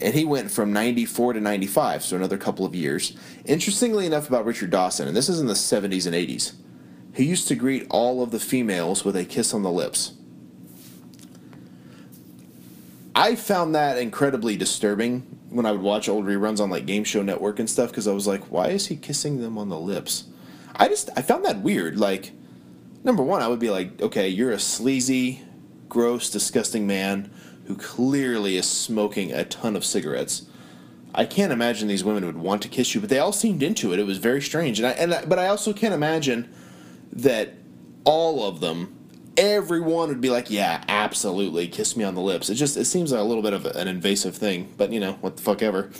and 0.00 0.14
he 0.14 0.24
went 0.24 0.50
from 0.50 0.72
94 0.72 1.34
to 1.34 1.40
95, 1.40 2.02
so 2.02 2.16
another 2.16 2.38
couple 2.38 2.64
of 2.64 2.74
years. 2.74 3.16
Interestingly 3.44 4.06
enough, 4.06 4.28
about 4.28 4.44
Richard 4.44 4.70
Dawson, 4.70 5.06
and 5.06 5.16
this 5.16 5.28
is 5.28 5.40
in 5.40 5.46
the 5.46 5.54
70s 5.54 6.06
and 6.06 6.14
80s, 6.14 6.54
he 7.14 7.24
used 7.24 7.48
to 7.48 7.54
greet 7.54 7.86
all 7.90 8.22
of 8.22 8.30
the 8.30 8.40
females 8.40 9.04
with 9.04 9.16
a 9.16 9.24
kiss 9.24 9.54
on 9.54 9.62
the 9.62 9.70
lips. 9.70 10.12
I 13.14 13.34
found 13.34 13.74
that 13.74 13.96
incredibly 13.96 14.56
disturbing 14.56 15.20
when 15.48 15.64
I 15.64 15.72
would 15.72 15.80
watch 15.80 16.08
old 16.08 16.26
reruns 16.26 16.60
on 16.60 16.68
like 16.68 16.84
Game 16.84 17.04
Show 17.04 17.22
Network 17.22 17.58
and 17.58 17.68
stuff 17.68 17.90
because 17.90 18.06
I 18.06 18.12
was 18.12 18.26
like, 18.26 18.50
why 18.50 18.68
is 18.68 18.88
he 18.88 18.96
kissing 18.96 19.40
them 19.40 19.56
on 19.56 19.70
the 19.70 19.78
lips? 19.78 20.24
I 20.74 20.88
just 20.88 21.08
I 21.16 21.22
found 21.22 21.46
that 21.46 21.60
weird. 21.60 21.98
Like, 21.98 22.32
number 23.06 23.22
one, 23.22 23.40
I 23.40 23.48
would 23.48 23.60
be 23.60 23.70
like, 23.70 24.02
okay, 24.02 24.28
you're 24.28 24.50
a 24.50 24.58
sleazy, 24.58 25.40
gross, 25.88 26.28
disgusting 26.28 26.86
man 26.86 27.30
who 27.66 27.76
clearly 27.76 28.56
is 28.56 28.68
smoking 28.68 29.32
a 29.32 29.44
ton 29.44 29.76
of 29.76 29.84
cigarettes. 29.84 30.46
I 31.14 31.24
can't 31.24 31.52
imagine 31.52 31.88
these 31.88 32.04
women 32.04 32.26
would 32.26 32.36
want 32.36 32.62
to 32.62 32.68
kiss 32.68 32.94
you, 32.94 33.00
but 33.00 33.08
they 33.08 33.18
all 33.18 33.32
seemed 33.32 33.62
into 33.62 33.92
it. 33.94 33.98
It 33.98 34.06
was 34.06 34.18
very 34.18 34.42
strange, 34.42 34.78
and 34.78 34.88
I, 34.88 34.90
and 34.90 35.14
I, 35.14 35.24
but 35.24 35.38
I 35.38 35.46
also 35.46 35.72
can't 35.72 35.94
imagine 35.94 36.52
that 37.12 37.54
all 38.04 38.44
of 38.44 38.60
them, 38.60 38.94
everyone 39.38 40.08
would 40.10 40.20
be 40.20 40.28
like, 40.28 40.50
"Yeah, 40.50 40.84
absolutely, 40.88 41.68
kiss 41.68 41.96
me 41.96 42.04
on 42.04 42.14
the 42.14 42.20
lips." 42.20 42.50
It 42.50 42.56
just 42.56 42.76
it 42.76 42.84
seems 42.84 43.12
like 43.12 43.20
a 43.20 43.24
little 43.24 43.42
bit 43.42 43.54
of 43.54 43.64
an 43.64 43.88
invasive 43.88 44.36
thing, 44.36 44.74
but 44.76 44.92
you 44.92 45.00
know 45.00 45.12
what 45.22 45.36
the 45.36 45.42
fuck 45.42 45.62
ever. 45.62 45.90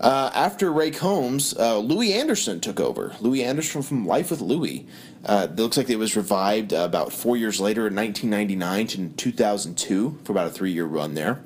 Uh, 0.00 0.30
after 0.34 0.70
Ray 0.70 0.90
Combs, 0.90 1.54
uh, 1.58 1.78
Louie 1.78 2.12
Anderson 2.12 2.60
took 2.60 2.78
over. 2.78 3.14
Louie 3.20 3.42
Anderson 3.42 3.82
from 3.82 4.06
Life 4.06 4.30
with 4.30 4.40
Louie. 4.40 4.86
Uh, 5.24 5.48
it 5.50 5.56
looks 5.56 5.76
like 5.76 5.88
it 5.88 5.98
was 5.98 6.16
revived 6.16 6.74
uh, 6.74 6.78
about 6.78 7.12
four 7.12 7.36
years 7.36 7.60
later 7.60 7.86
in 7.86 7.94
1999 7.94 8.86
to 8.88 9.08
2002 9.16 10.18
for 10.22 10.32
about 10.32 10.46
a 10.46 10.50
three 10.50 10.72
year 10.72 10.84
run 10.84 11.14
there. 11.14 11.42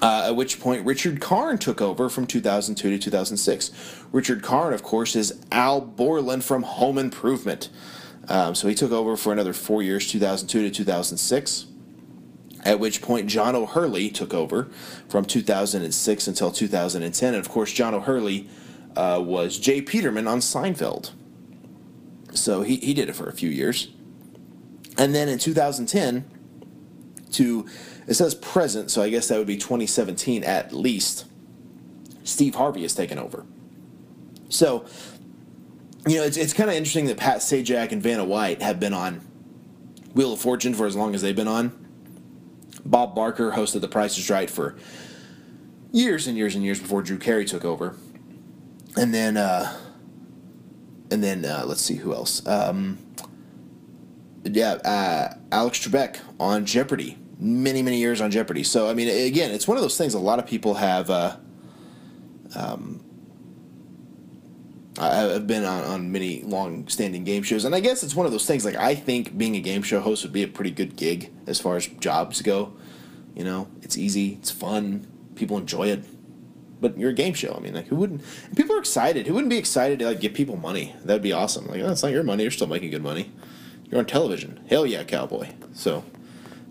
Uh, 0.00 0.26
at 0.28 0.36
which 0.36 0.60
point 0.60 0.84
Richard 0.86 1.20
Karn 1.20 1.58
took 1.58 1.80
over 1.80 2.08
from 2.08 2.26
2002 2.26 2.90
to 2.90 2.98
2006. 2.98 4.04
Richard 4.12 4.42
Karn, 4.42 4.72
of 4.72 4.82
course, 4.82 5.16
is 5.16 5.40
Al 5.50 5.80
Borland 5.80 6.44
from 6.44 6.62
Home 6.62 6.98
Improvement. 6.98 7.68
Um, 8.28 8.54
so 8.54 8.68
he 8.68 8.74
took 8.74 8.92
over 8.92 9.16
for 9.16 9.32
another 9.32 9.52
four 9.52 9.82
years, 9.82 10.08
2002 10.10 10.62
to 10.62 10.70
2006 10.70 11.67
at 12.64 12.80
which 12.80 13.00
point 13.02 13.28
John 13.28 13.54
O'Hurley 13.54 14.10
took 14.10 14.34
over 14.34 14.68
from 15.08 15.24
2006 15.24 16.26
until 16.26 16.50
2010. 16.50 17.34
And 17.34 17.44
of 17.44 17.48
course, 17.48 17.72
John 17.72 17.94
O'Hurley 17.94 18.48
uh, 18.96 19.22
was 19.24 19.58
J. 19.58 19.80
Peterman 19.80 20.26
on 20.26 20.40
Seinfeld. 20.40 21.12
So 22.32 22.62
he, 22.62 22.76
he 22.76 22.94
did 22.94 23.08
it 23.08 23.14
for 23.14 23.28
a 23.28 23.32
few 23.32 23.50
years. 23.50 23.88
And 24.96 25.14
then 25.14 25.28
in 25.28 25.38
2010 25.38 26.24
to, 27.32 27.66
it 28.06 28.14
says 28.14 28.34
present, 28.34 28.90
so 28.90 29.02
I 29.02 29.10
guess 29.10 29.28
that 29.28 29.38
would 29.38 29.46
be 29.46 29.56
2017 29.56 30.42
at 30.44 30.72
least, 30.72 31.26
Steve 32.24 32.56
Harvey 32.56 32.82
has 32.82 32.94
taken 32.94 33.18
over. 33.18 33.46
So 34.48 34.86
you 36.06 36.16
know, 36.16 36.24
it's 36.24 36.36
it's 36.36 36.52
kind 36.52 36.70
of 36.70 36.76
interesting 36.76 37.06
that 37.06 37.16
Pat 37.16 37.38
Sajak 37.38 37.92
and 37.92 38.02
Vanna 38.02 38.24
White 38.24 38.62
have 38.62 38.80
been 38.80 38.94
on 38.94 39.20
Wheel 40.14 40.32
of 40.32 40.40
Fortune 40.40 40.74
for 40.74 40.86
as 40.86 40.96
long 40.96 41.14
as 41.14 41.22
they've 41.22 41.36
been 41.36 41.48
on. 41.48 41.87
Bob 42.84 43.14
Barker 43.14 43.52
hosted 43.52 43.80
The 43.80 43.88
Price 43.88 44.18
is 44.18 44.28
Right 44.30 44.48
for 44.48 44.76
years 45.92 46.26
and 46.26 46.36
years 46.36 46.54
and 46.54 46.64
years 46.64 46.80
before 46.80 47.02
Drew 47.02 47.18
Carey 47.18 47.44
took 47.44 47.64
over, 47.64 47.96
and 48.96 49.12
then 49.12 49.36
uh, 49.36 49.76
and 51.10 51.22
then 51.22 51.44
uh, 51.44 51.64
let's 51.66 51.82
see 51.82 51.96
who 51.96 52.12
else. 52.12 52.46
Um, 52.46 52.98
yeah, 54.44 54.72
uh, 54.84 55.34
Alex 55.52 55.78
Trebek 55.78 56.18
on 56.38 56.64
Jeopardy, 56.64 57.18
many 57.38 57.82
many 57.82 57.98
years 57.98 58.20
on 58.20 58.30
Jeopardy. 58.30 58.62
So 58.62 58.88
I 58.88 58.94
mean, 58.94 59.08
again, 59.08 59.50
it's 59.50 59.66
one 59.68 59.76
of 59.76 59.82
those 59.82 59.98
things. 59.98 60.14
A 60.14 60.18
lot 60.18 60.38
of 60.38 60.46
people 60.46 60.74
have. 60.74 61.10
Uh, 61.10 61.36
um, 62.54 63.04
I've 64.98 65.46
been 65.46 65.64
on, 65.64 65.84
on 65.84 66.12
many 66.12 66.42
long 66.42 66.88
standing 66.88 67.24
game 67.24 67.42
shows, 67.42 67.64
and 67.64 67.74
I 67.74 67.80
guess 67.80 68.02
it's 68.02 68.14
one 68.14 68.26
of 68.26 68.32
those 68.32 68.46
things. 68.46 68.64
Like 68.64 68.76
I 68.76 68.94
think 68.94 69.38
being 69.38 69.54
a 69.56 69.60
game 69.60 69.82
show 69.82 70.00
host 70.00 70.24
would 70.24 70.32
be 70.32 70.42
a 70.42 70.48
pretty 70.48 70.70
good 70.70 70.96
gig 70.96 71.30
as 71.46 71.60
far 71.60 71.76
as 71.76 71.86
jobs 71.86 72.42
go. 72.42 72.72
You 73.34 73.44
know, 73.44 73.68
it's 73.82 73.96
easy, 73.96 74.38
it's 74.40 74.50
fun, 74.50 75.06
people 75.36 75.56
enjoy 75.56 75.88
it. 75.88 76.04
But 76.80 76.96
you're 76.96 77.10
a 77.10 77.14
game 77.14 77.34
show. 77.34 77.54
I 77.56 77.60
mean, 77.60 77.74
like 77.74 77.86
who 77.86 77.96
wouldn't? 77.96 78.22
People 78.54 78.76
are 78.76 78.80
excited. 78.80 79.26
Who 79.26 79.34
wouldn't 79.34 79.50
be 79.50 79.58
excited 79.58 79.98
to 79.98 80.06
like 80.06 80.20
give 80.20 80.34
people 80.34 80.56
money? 80.56 80.94
That'd 81.04 81.22
be 81.22 81.32
awesome. 81.32 81.66
Like, 81.66 81.80
oh, 81.80 81.88
not 81.88 82.02
your 82.04 82.22
money. 82.22 82.44
You're 82.44 82.52
still 82.52 82.68
making 82.68 82.90
good 82.90 83.02
money. 83.02 83.32
You're 83.90 83.98
on 83.98 84.06
television. 84.06 84.60
Hell 84.68 84.86
yeah, 84.86 85.02
cowboy. 85.02 85.48
So 85.72 86.04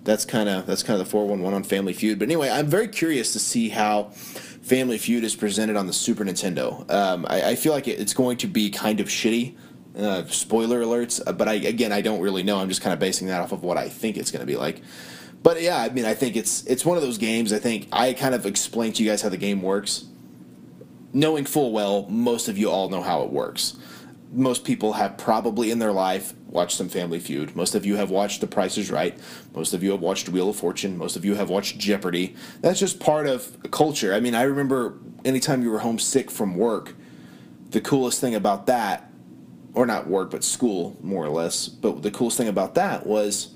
that's 0.05 0.23
kind 0.23 0.47
of 0.47 0.65
that's 0.65 0.81
kind 0.83 0.99
of 0.99 1.05
the 1.05 1.11
four 1.11 1.27
one 1.27 1.41
one 1.41 1.53
on 1.53 1.63
Family 1.63 1.91
Feud. 1.93 2.19
But 2.19 2.27
anyway, 2.27 2.49
I'm 2.49 2.67
very 2.67 2.87
curious 2.87 3.33
to 3.33 3.39
see 3.39 3.69
how 3.69 4.11
Family 4.67 4.97
Feud 4.97 5.23
is 5.23 5.33
presented 5.33 5.77
on 5.77 5.87
the 5.87 5.93
Super 5.93 6.25
Nintendo. 6.25 6.89
Um, 6.91 7.25
I, 7.29 7.51
I, 7.51 7.55
feel 7.55 7.71
like 7.71 7.87
it's 7.87 8.13
going 8.13 8.35
to 8.39 8.47
be 8.47 8.69
kind 8.69 8.99
of 8.99 9.07
shitty. 9.07 9.55
Uh, 9.97 10.25
spoiler 10.25 10.81
alerts, 10.81 11.21
uh, 11.25 11.31
but 11.31 11.47
I 11.47 11.53
again 11.53 11.93
I 11.93 12.01
don't 12.01 12.19
really 12.19 12.43
know. 12.43 12.59
I'm 12.59 12.67
just 12.67 12.81
kind 12.81 12.93
of 12.93 12.99
basing 12.99 13.27
that 13.29 13.39
off 13.39 13.53
of 13.53 13.63
what 13.63 13.77
I 13.77 13.87
think 13.87 14.17
it's 14.17 14.29
going 14.29 14.41
to 14.41 14.45
be 14.45 14.57
like. 14.57 14.81
But 15.41 15.61
yeah, 15.61 15.77
I 15.77 15.87
mean 15.89 16.03
I 16.03 16.13
think 16.13 16.35
it's 16.35 16.65
it's 16.65 16.85
one 16.85 16.97
of 16.97 17.01
those 17.01 17.17
games. 17.17 17.53
I 17.53 17.59
think 17.59 17.87
I 17.93 18.11
kind 18.11 18.35
of 18.35 18.45
explained 18.45 18.95
to 18.95 19.03
you 19.03 19.09
guys 19.09 19.21
how 19.21 19.29
the 19.29 19.37
game 19.37 19.61
works, 19.61 20.03
knowing 21.13 21.45
full 21.45 21.71
well 21.71 22.05
most 22.09 22.49
of 22.49 22.57
you 22.57 22.69
all 22.69 22.89
know 22.89 23.01
how 23.01 23.23
it 23.23 23.31
works 23.31 23.77
most 24.31 24.63
people 24.63 24.93
have 24.93 25.17
probably 25.17 25.71
in 25.71 25.79
their 25.79 25.91
life 25.91 26.33
watched 26.47 26.77
some 26.77 26.89
Family 26.89 27.19
Feud. 27.19 27.55
Most 27.55 27.75
of 27.75 27.85
you 27.85 27.95
have 27.95 28.09
watched 28.09 28.41
The 28.41 28.47
Price 28.47 28.77
is 28.77 28.91
Right. 28.91 29.17
Most 29.53 29.73
of 29.73 29.83
you 29.83 29.91
have 29.91 30.01
watched 30.01 30.29
Wheel 30.29 30.49
of 30.49 30.55
Fortune. 30.55 30.97
Most 30.97 31.15
of 31.15 31.23
you 31.23 31.35
have 31.35 31.49
watched 31.49 31.77
Jeopardy. 31.77 32.35
That's 32.61 32.79
just 32.79 32.99
part 32.99 33.27
of 33.27 33.57
culture. 33.71 34.13
I 34.13 34.19
mean, 34.19 34.35
I 34.35 34.43
remember 34.43 34.97
anytime 35.23 35.63
you 35.63 35.71
were 35.71 35.79
homesick 35.79 36.29
from 36.31 36.55
work, 36.55 36.95
the 37.69 37.81
coolest 37.81 38.21
thing 38.21 38.35
about 38.35 38.65
that, 38.67 39.11
or 39.73 39.85
not 39.85 40.07
work, 40.07 40.31
but 40.31 40.43
school, 40.43 40.97
more 41.01 41.23
or 41.23 41.29
less, 41.29 41.67
but 41.67 42.01
the 42.01 42.11
coolest 42.11 42.37
thing 42.37 42.47
about 42.47 42.75
that 42.75 43.05
was 43.05 43.53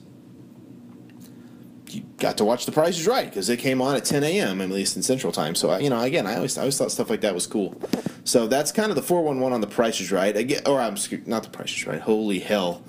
you 1.94 2.04
got 2.18 2.38
to 2.38 2.46
watch 2.46 2.66
The 2.66 2.72
Price 2.72 3.00
is 3.00 3.08
Right 3.08 3.30
because 3.30 3.50
it 3.50 3.58
came 3.58 3.82
on 3.82 3.96
at 3.96 4.06
10 4.06 4.24
a.m. 4.24 4.62
at 4.62 4.70
least 4.70 4.96
in 4.96 5.04
Central 5.04 5.32
Time. 5.32 5.56
So 5.56 5.78
you 5.78 5.90
know, 5.90 6.00
again, 6.02 6.28
I 6.28 6.36
always 6.36 6.58
I 6.58 6.62
always 6.62 6.78
thought 6.78 6.92
stuff 6.92 7.10
like 7.10 7.22
that 7.22 7.34
was 7.34 7.48
cool. 7.48 7.80
So 8.24 8.48
that's 8.48 8.72
kind 8.72 8.90
of 8.90 8.96
the 8.96 9.02
411 9.02 9.54
on 9.54 9.62
The 9.62 9.68
Price 9.68 10.00
is 10.02 10.12
Right. 10.12 10.36
Again, 10.36 10.62
or 10.66 10.80
I'm 10.80 10.96
not 11.26 11.44
The 11.44 11.50
Price 11.50 11.76
is 11.76 11.86
Right. 11.86 12.02
Holy 12.02 12.40
hell, 12.40 12.84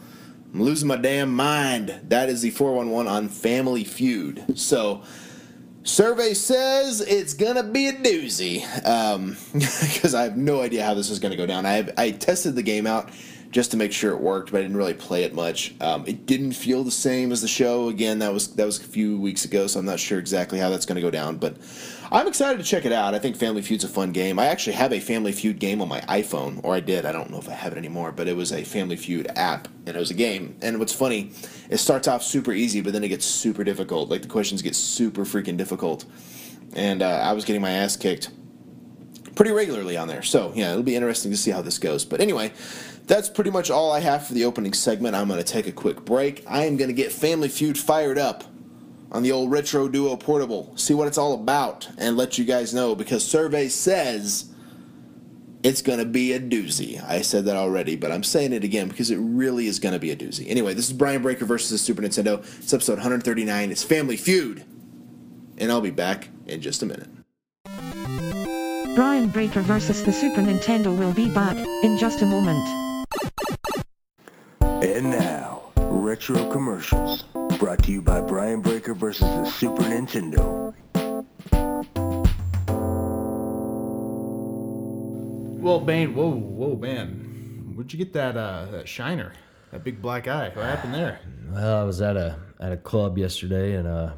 I'm 0.53 0.63
losing 0.63 0.89
my 0.89 0.97
damn 0.97 1.35
mind. 1.35 2.01
That 2.09 2.29
is 2.29 2.43
the 2.43 2.51
411 2.51 3.11
on 3.11 3.29
Family 3.29 3.85
Feud. 3.85 4.59
So. 4.59 5.03
Survey 5.85 6.33
says 6.33 7.01
it's 7.01 7.35
gonna 7.35 7.65
be 7.65 7.89
a 7.89 7.93
doozy 7.93 8.61
because 9.53 10.15
um, 10.15 10.21
I 10.21 10.23
have 10.23 10.37
no 10.37 10.61
idea 10.61 10.85
how 10.85 10.95
this 10.95 11.11
is 11.11 11.19
gonna 11.19 11.35
go 11.35 11.45
down. 11.45 11.67
I 11.67 11.73
have, 11.73 11.91
I 11.99 12.13
tested 12.13 12.55
the 12.55 12.63
game 12.63 12.87
out 12.87 13.11
just 13.53 13.71
to 13.71 13.77
make 13.77 13.93
sure 13.93 14.13
it 14.13 14.21
worked, 14.21 14.51
but 14.51 14.59
I 14.59 14.63
didn't 14.63 14.79
really 14.79 14.95
play 14.95 15.25
it 15.25 15.35
much. 15.35 15.75
Um, 15.79 16.05
it 16.07 16.25
didn't 16.25 16.53
feel 16.53 16.83
the 16.85 16.91
same 16.91 17.31
as 17.31 17.43
the 17.43 17.49
show. 17.49 17.89
Again, 17.89 18.19
that 18.21 18.33
was 18.33 18.55
that 18.55 18.65
was 18.65 18.81
a 18.81 18.85
few 18.85 19.21
weeks 19.21 19.45
ago, 19.45 19.67
so 19.67 19.79
I'm 19.79 19.85
not 19.85 20.01
sure 20.01 20.19
exactly 20.19 20.59
how 20.59 20.71
that's 20.71 20.87
going 20.87 20.97
to 20.97 21.03
go 21.03 21.11
down. 21.11 21.37
But 21.37 21.59
I'm 22.11 22.27
excited 22.27 22.57
to 22.57 22.65
check 22.65 22.87
it 22.87 22.93
out. 22.93 23.15
I 23.15 23.19
think 23.19 23.37
Family 23.37 23.61
Feud's 23.61 23.85
a 23.85 23.89
fun 23.89 24.11
game. 24.11 24.39
I 24.39 24.47
actually 24.47 24.73
have 24.73 24.93
a 24.95 25.01
Family 25.01 25.33
Feud 25.33 25.59
game 25.59 25.83
on 25.83 25.89
my 25.89 26.01
iPhone, 26.01 26.65
or 26.65 26.75
I 26.75 26.81
did. 26.81 27.05
I 27.05 27.13
don't 27.13 27.31
know 27.31 27.39
if 27.39 27.49
I 27.49 27.53
have 27.53 27.73
it 27.73 27.79
anymore, 27.79 28.11
but 28.11 28.27
it 28.27 28.35
was 28.35 28.53
a 28.53 28.65
Family 28.65 28.97
Feud 28.97 29.31
app, 29.37 29.69
and 29.87 29.95
it 29.95 30.01
was 30.01 30.11
a 30.11 30.15
game. 30.15 30.57
And 30.63 30.79
what's 30.79 30.95
funny, 30.95 31.33
it 31.69 31.77
starts 31.77 32.09
off 32.09 32.23
super 32.23 32.53
easy, 32.53 32.81
but 32.81 32.95
then 32.95 33.05
it 33.05 33.09
gets 33.09 33.27
super 33.27 33.65
difficult. 33.65 34.09
Like 34.09 34.23
the 34.23 34.29
questions 34.29 34.63
get 34.63 34.75
super 34.75 35.27
freaking 35.27 35.59
difficult, 35.59 36.07
and 36.75 37.03
uh, 37.03 37.21
I 37.23 37.35
was 37.35 37.45
getting 37.45 37.61
my 37.61 37.71
ass 37.71 37.99
kicked 37.99 38.31
pretty 39.35 39.53
regularly 39.53 39.97
on 39.97 40.09
there. 40.09 40.23
So 40.23 40.53
yeah, 40.55 40.71
it'll 40.71 40.83
be 40.83 40.97
interesting 40.97 41.31
to 41.33 41.37
see 41.37 41.51
how 41.51 41.63
this 41.63 41.79
goes. 41.79 42.05
But 42.05 42.21
anyway, 42.21 42.53
that's 43.07 43.29
pretty 43.29 43.51
much 43.51 43.71
all 43.71 43.93
I 43.93 44.01
have 44.01 44.27
for 44.27 44.35
the 44.35 44.45
opening 44.45 44.73
segment. 44.73 45.15
I'm 45.15 45.29
going 45.29 45.43
to 45.43 45.45
take 45.45 45.67
a 45.67 45.73
quick 45.73 46.05
break. 46.05 46.45
I 46.47 46.65
am 46.65 46.77
going 46.77 46.89
to 46.89 46.95
get 46.95 47.13
Family 47.13 47.49
Feud 47.49 47.79
fired 47.79 48.19
up 48.19 48.45
on 49.11 49.23
the 49.23 49.33
old 49.33 49.51
Retro 49.51 49.89
Duo 49.89 50.17
Portable, 50.17 50.73
see 50.77 50.95
what 50.95 51.07
it's 51.07 51.19
all 51.19 51.35
about, 51.35 51.89
and 51.99 52.17
let 52.17 52.39
you 52.39 52.45
guys 52.45 52.73
know 52.73 52.95
because 52.95 53.23
survey 53.23 53.69
says 53.69 54.51
it's 55.63 55.83
going 55.83 55.99
to 55.99 56.05
be 56.05 56.33
a 56.33 56.41
doozy. 56.41 57.03
I 57.07 57.21
said 57.21 57.45
that 57.45 57.57
already, 57.57 57.95
but 57.95 58.11
I'm 58.11 58.25
saying 58.25 58.53
it 58.53 58.65
again 58.65 58.89
because 58.89 59.11
it 59.11 59.19
really 59.19 59.67
is 59.67 59.79
going 59.79 59.93
to 59.93 59.99
be 59.99 60.11
a 60.11 60.17
doozy. 60.17 60.49
Anyway, 60.49 60.75
this 60.75 60.89
is 60.89 60.93
Brian 60.95 61.23
Breaker 61.23 61.45
versus 61.45 61.71
the 61.71 61.79
Super 61.79 62.03
Nintendo. 62.03 62.39
It's 62.59 62.73
episode 62.73 62.95
139. 62.95 63.71
It's 63.71 63.83
Family 63.83 64.17
Feud. 64.17 64.65
And 65.59 65.71
I'll 65.71 65.81
be 65.81 65.91
back 65.91 66.29
in 66.47 66.61
just 66.61 66.83
a 66.83 66.87
minute. 66.87 67.09
Brian 68.95 69.29
Breaker 69.29 69.61
versus 69.61 70.03
the 70.03 70.13
Super 70.13 70.41
Nintendo 70.41 70.97
will 70.99 71.13
be 71.13 71.29
back 71.33 71.57
in 71.85 71.97
just 71.99 72.23
a 72.23 72.27
moment. 72.27 72.92
And 74.93 75.11
now, 75.11 75.63
retro 75.77 76.51
commercials 76.51 77.23
brought 77.59 77.83
to 77.85 77.91
you 77.91 78.03
by 78.03 78.21
Brian 78.21 78.61
Breaker 78.61 78.93
versus 78.93 79.23
the 79.23 79.47
Super 79.47 79.85
Nintendo. 79.85 80.75
Well, 85.63 85.81
Bane, 85.81 86.15
whoa, 86.15 86.33
whoa, 86.33 86.77
man, 86.77 87.73
where'd 87.75 87.91
you 87.91 87.99
get 87.99 88.13
that 88.13 88.37
uh, 88.37 88.67
that 88.67 88.87
shiner, 88.87 89.33
that 89.71 89.83
big 89.83 90.03
black 90.03 90.29
eye? 90.29 90.51
What 90.53 90.67
happened 90.67 90.93
there? 90.93 91.21
Well, 91.51 91.81
I 91.81 91.85
was 91.85 92.03
at 92.03 92.19
a 92.19 92.37
at 92.61 92.73
a 92.73 92.77
club 92.77 93.17
yesterday 93.17 93.77
and 93.77 93.89
uh, 93.89 94.13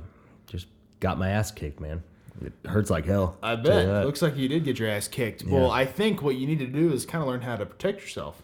just 0.48 0.66
got 0.98 1.18
my 1.18 1.30
ass 1.30 1.52
kicked, 1.52 1.78
man. 1.78 2.02
It 2.44 2.52
hurts 2.64 2.90
like 2.90 3.06
hell. 3.06 3.36
I 3.44 3.54
bet. 3.54 4.04
Looks 4.04 4.22
like 4.22 4.36
you 4.36 4.48
did 4.48 4.64
get 4.64 4.80
your 4.80 4.88
ass 4.88 5.06
kicked. 5.06 5.44
Yeah. 5.44 5.54
Well, 5.54 5.70
I 5.70 5.84
think 5.84 6.20
what 6.20 6.34
you 6.34 6.48
need 6.48 6.58
to 6.58 6.66
do 6.66 6.92
is 6.92 7.06
kind 7.06 7.22
of 7.22 7.28
learn 7.28 7.42
how 7.42 7.54
to 7.54 7.64
protect 7.64 8.02
yourself. 8.02 8.42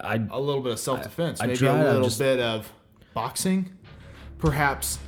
I, 0.00 0.26
a 0.30 0.40
little 0.40 0.62
bit 0.62 0.72
of 0.72 0.78
self 0.78 1.02
defense, 1.02 1.40
maybe 1.40 1.56
tried, 1.56 1.80
a 1.80 1.92
little 1.92 2.08
just... 2.08 2.18
bit 2.18 2.40
of 2.40 2.70
boxing, 3.14 3.70
perhaps. 4.38 4.98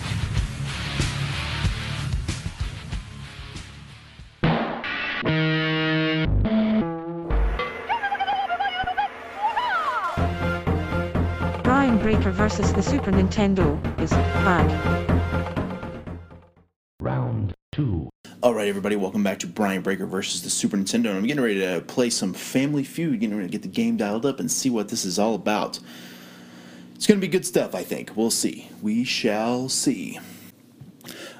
Brian 11.63 11.98
Breaker 12.00 12.31
versus 12.31 12.74
the 12.74 12.83
Super 12.83 13.13
Nintendo 13.13 13.79
is 14.01 14.12
back. 14.12 14.69
Round 17.00 17.53
two. 17.72 18.10
All 18.44 18.54
right, 18.54 18.68
everybody, 18.68 18.98
welcome 18.98 19.24
back 19.24 19.40
to 19.40 19.48
Brian 19.48 19.82
Breaker 19.82 20.06
versus 20.06 20.42
the 20.42 20.50
Super 20.50 20.76
Nintendo. 20.76 21.16
I'm 21.16 21.26
getting 21.26 21.42
ready 21.42 21.62
to 21.62 21.80
play 21.80 22.10
some 22.10 22.34
Family 22.34 22.84
Feud, 22.84 23.22
getting 23.22 23.38
ready 23.38 23.48
to 23.48 23.52
get 23.54 23.62
the 23.62 23.70
game 23.70 23.96
dialed 23.96 24.26
up 24.26 24.42
and 24.42 24.52
see 24.52 24.70
what 24.70 24.90
this 24.90 25.06
is 25.06 25.18
all 25.18 25.34
about. 25.34 25.80
It's 26.94 27.08
going 27.08 27.22
to 27.22 27.26
be 27.26 27.32
good 27.32 27.46
stuff, 27.46 27.74
I 27.74 27.84
think. 27.84 28.12
We'll 28.18 28.32
see. 28.32 28.70
We 28.82 29.06
shall 29.06 29.70
see. 29.70 30.20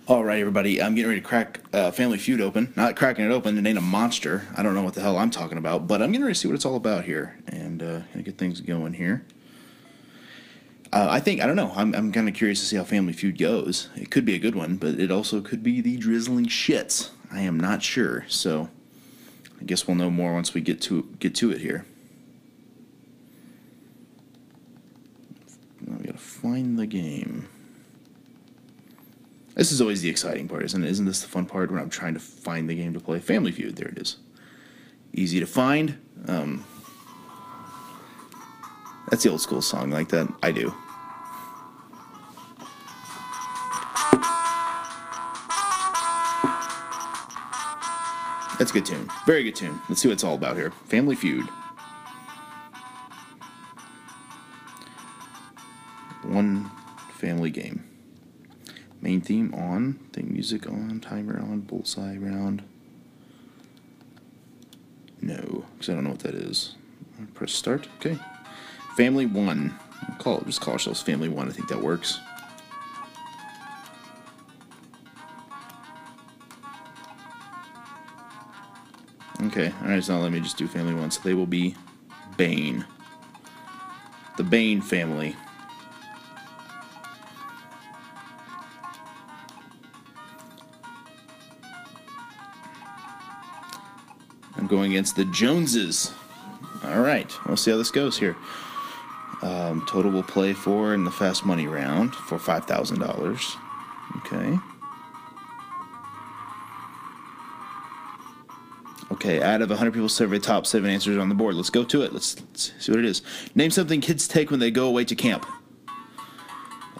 All 0.08 0.24
right, 0.24 0.40
everybody, 0.40 0.82
I'm 0.82 0.96
getting 0.96 1.10
ready 1.10 1.20
to 1.20 1.28
crack 1.28 1.60
uh, 1.74 1.92
Family 1.92 2.18
Feud 2.18 2.40
open. 2.40 2.72
Not 2.78 2.96
cracking 2.96 3.26
it 3.26 3.34
open, 3.34 3.58
it 3.58 3.68
ain't 3.68 3.78
a 3.78 3.82
monster. 3.82 4.48
I 4.56 4.64
don't 4.64 4.74
know 4.74 4.84
what 4.84 4.94
the 4.94 5.02
hell 5.02 5.18
I'm 5.18 5.30
talking 5.30 5.58
about, 5.58 5.88
but 5.88 6.02
I'm 6.02 6.14
getting 6.14 6.24
ready 6.24 6.36
to 6.36 6.40
see 6.40 6.48
what 6.48 6.56
it's 6.56 6.66
all 6.66 6.78
about 6.78 7.04
here 7.04 7.38
and 7.48 7.84
uh, 7.84 8.00
get 8.24 8.38
things 8.38 8.62
going 8.62 8.94
here. 8.94 9.26
Uh, 10.94 11.08
I 11.10 11.20
think 11.20 11.42
I 11.42 11.48
don't 11.48 11.56
know. 11.56 11.72
I'm 11.76 11.96
I'm 11.96 12.12
kind 12.12 12.30
of 12.30 12.36
curious 12.36 12.60
to 12.60 12.68
see 12.68 12.76
how 12.76 12.84
Family 12.84 13.14
Feud 13.14 13.40
goes. 13.40 13.90
It 13.96 14.12
could 14.12 14.26
be 14.26 14.36
a 14.36 14.40
good 14.40 14.54
one, 14.54 14.76
but 14.76 15.00
it 15.00 15.10
also 15.10 15.42
could 15.42 15.64
be 15.64 15.82
the 15.82 15.98
drizzling 15.98 16.46
shits. 16.46 17.10
I 17.32 17.40
am 17.40 17.60
not 17.60 17.82
sure. 17.82 18.26
So 18.28 18.70
I 19.60 19.64
guess 19.64 19.88
we'll 19.88 19.96
know 19.96 20.12
more 20.12 20.36
once 20.36 20.54
we 20.54 20.62
get 20.62 20.82
to 20.82 21.10
get 21.18 21.34
to 21.36 21.50
it 21.50 21.62
here. 21.62 21.84
Now 25.82 25.98
We 25.98 26.06
gotta 26.06 26.20
find 26.20 26.78
the 26.78 26.86
game. 26.86 27.50
This 29.56 29.72
is 29.72 29.82
always 29.82 30.04
the 30.04 30.10
exciting 30.10 30.48
part, 30.48 30.64
isn't 30.64 30.84
it? 30.84 30.92
Isn't 30.92 31.06
this 31.06 31.24
the 31.24 31.28
fun 31.28 31.48
part 31.48 31.72
when 31.72 31.82
I'm 31.82 31.90
trying 31.90 32.14
to 32.14 32.20
find 32.20 32.70
the 32.70 32.76
game 32.76 32.94
to 32.94 33.00
play? 33.00 33.20
Family 33.20 33.52
Feud, 33.52 33.78
there 33.78 33.88
it 33.88 33.98
is. 33.98 34.18
Easy 35.12 35.40
to 35.40 35.48
find. 35.48 35.98
Um, 36.28 36.64
that's 39.10 39.24
the 39.24 39.32
old 39.32 39.42
school 39.42 39.64
song 39.64 39.90
like 39.90 40.10
that. 40.10 40.32
I 40.44 40.52
do. 40.52 40.72
That's 48.60 48.72
a 48.72 48.74
good 48.74 48.86
tune. 48.86 49.10
Very 49.26 49.44
good 49.44 49.56
tune. 49.56 49.82
Let's 49.90 50.02
see 50.02 50.08
what 50.08 50.14
it's 50.14 50.24
all 50.24 50.36
about 50.36 50.56
here. 50.56 50.72
Family 50.88 51.16
Feud. 51.16 51.46
One 56.24 56.72
family 57.16 57.50
game. 57.50 57.84
Main 59.02 59.20
theme 59.20 59.54
on, 59.54 60.00
theme 60.14 60.32
music 60.32 60.66
on, 60.68 61.02
timer 61.02 61.40
on, 61.40 61.60
bullseye 61.62 62.16
round. 62.16 62.64
No, 65.22 65.66
because 65.74 65.90
I 65.90 65.94
don't 65.94 66.06
know 66.06 66.12
what 66.12 66.20
that 66.20 66.36
is. 66.36 66.76
Press 67.34 67.52
start. 67.52 67.88
Okay. 68.00 68.18
Family 68.96 69.26
one. 69.26 69.78
call 70.20 70.40
it, 70.40 70.46
just 70.46 70.62
call 70.62 70.74
ourselves 70.74 71.02
Family 71.02 71.30
One. 71.30 71.48
I 71.48 71.52
think 71.52 71.68
that 71.70 71.82
works. 71.82 72.20
Okay, 79.56 79.72
alright, 79.84 80.04
so 80.04 80.18
let 80.18 80.32
me 80.32 80.40
just 80.40 80.58
do 80.58 80.68
family 80.68 80.96
one. 80.96 81.12
So 81.12 81.22
they 81.24 81.36
will 81.36 81.46
be 81.46 81.76
Bane. 82.38 82.84
The 84.36 84.44
Bane 84.44 84.82
family. 84.82 85.36
I'm 94.58 94.66
going 94.66 94.90
against 94.94 95.16
the 95.16 95.26
Joneses. 95.26 96.12
Alright, 96.84 97.32
we'll 97.46 97.56
see 97.56 97.70
how 97.70 97.78
this 97.78 97.92
goes 97.92 98.18
here. 98.18 98.36
Um, 99.44 99.86
total 99.88 100.10
will 100.10 100.24
play 100.24 100.54
for 100.54 100.96
in 100.96 101.04
the 101.04 101.12
fast 101.12 101.46
money 101.46 101.68
round 101.68 102.16
for 102.16 102.40
$5,000. 102.40 103.56
Okay. 104.18 104.73
Okay, 109.24 109.42
out 109.42 109.62
of 109.62 109.70
100 109.70 109.94
people 109.94 110.10
surveyed, 110.10 110.44
top 110.44 110.68
seven 110.68 110.90
answers 110.90 111.18
on 111.18 111.30
the 111.30 111.36
board. 111.36 111.56
Let's 111.56 111.70
go 111.70 111.86
to 111.86 112.02
it. 112.02 112.12
Let's, 112.12 112.38
let's 112.42 112.74
see 112.78 112.92
what 112.92 113.00
it 113.00 113.06
is. 113.06 113.22
Name 113.56 113.72
something 113.72 114.02
kids 114.02 114.28
take 114.28 114.52
when 114.52 114.60
they 114.60 114.70
go 114.70 114.86
away 114.86 115.06
to 115.06 115.16
camp. 115.16 115.46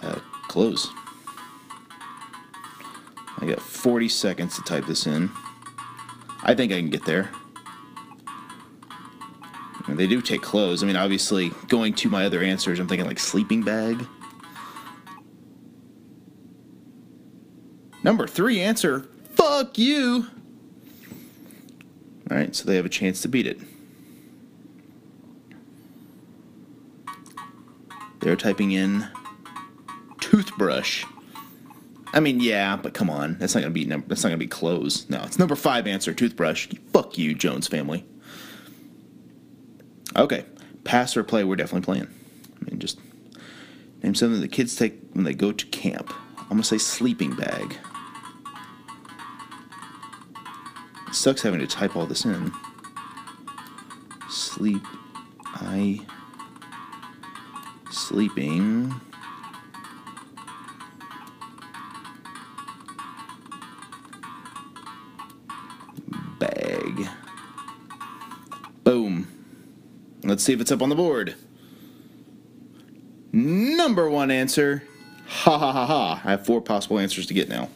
Uh, 0.00 0.20
clothes. 0.48 0.88
I 3.40 3.44
got 3.44 3.60
40 3.60 4.08
seconds 4.08 4.56
to 4.56 4.62
type 4.62 4.86
this 4.86 5.06
in. 5.06 5.30
I 6.42 6.54
think 6.54 6.72
I 6.72 6.76
can 6.76 6.88
get 6.88 7.04
there. 7.04 7.30
They 9.86 10.06
do 10.06 10.22
take 10.22 10.40
clothes. 10.40 10.82
I 10.82 10.86
mean, 10.86 10.96
obviously, 10.96 11.50
going 11.68 11.92
to 11.96 12.08
my 12.08 12.24
other 12.24 12.42
answers, 12.42 12.80
I'm 12.80 12.88
thinking 12.88 13.06
like 13.06 13.18
sleeping 13.18 13.62
bag. 13.62 14.02
Number 18.02 18.26
three 18.26 18.62
answer. 18.62 19.10
Fuck 19.34 19.76
you. 19.76 20.28
All 22.30 22.36
right, 22.36 22.54
so 22.54 22.64
they 22.64 22.76
have 22.76 22.86
a 22.86 22.90
chance 22.90 23.20
to 23.22 23.28
beat 23.28 23.46
it. 23.46 23.60
They're 28.20 28.36
typing 28.36 28.72
in 28.72 29.06
toothbrush. 30.20 31.04
I 32.14 32.20
mean, 32.20 32.40
yeah, 32.40 32.76
but 32.76 32.94
come 32.94 33.10
on, 33.10 33.36
that's 33.38 33.54
not 33.54 33.60
gonna 33.60 33.74
be 33.74 33.84
number. 33.84 34.06
That's 34.06 34.22
not 34.22 34.30
gonna 34.30 34.38
be 34.38 34.46
clothes. 34.46 35.08
No, 35.10 35.22
it's 35.24 35.38
number 35.38 35.54
five 35.56 35.86
answer. 35.86 36.14
Toothbrush. 36.14 36.68
Fuck 36.92 37.18
you, 37.18 37.34
Jones 37.34 37.66
family. 37.66 38.06
Okay, 40.16 40.46
pass 40.84 41.16
or 41.16 41.24
play. 41.24 41.44
We're 41.44 41.56
definitely 41.56 41.84
playing. 41.84 42.06
I 42.06 42.70
mean, 42.70 42.78
just 42.78 42.98
name 44.02 44.14
something 44.14 44.40
the 44.40 44.48
kids 44.48 44.76
take 44.76 44.98
when 45.12 45.24
they 45.24 45.34
go 45.34 45.52
to 45.52 45.66
camp. 45.66 46.12
I'm 46.38 46.48
gonna 46.48 46.62
say 46.62 46.78
sleeping 46.78 47.34
bag. 47.34 47.76
Sucks 51.14 51.42
having 51.42 51.60
to 51.60 51.66
type 51.66 51.96
all 51.96 52.06
this 52.06 52.24
in. 52.24 52.52
Sleep. 54.28 54.82
I. 55.54 56.00
Sleeping. 57.90 58.92
Bag. 66.38 67.08
Boom. 68.82 69.28
Let's 70.24 70.42
see 70.42 70.52
if 70.52 70.60
it's 70.60 70.72
up 70.72 70.82
on 70.82 70.88
the 70.88 70.94
board. 70.94 71.36
Number 73.32 74.08
one 74.08 74.30
answer. 74.30 74.84
Ha 75.26 75.58
ha 75.58 75.72
ha 75.72 75.86
ha. 75.86 76.22
I 76.24 76.30
have 76.32 76.46
four 76.46 76.60
possible 76.60 76.98
answers 76.98 77.26
to 77.26 77.34
get 77.34 77.48
now. 77.48 77.68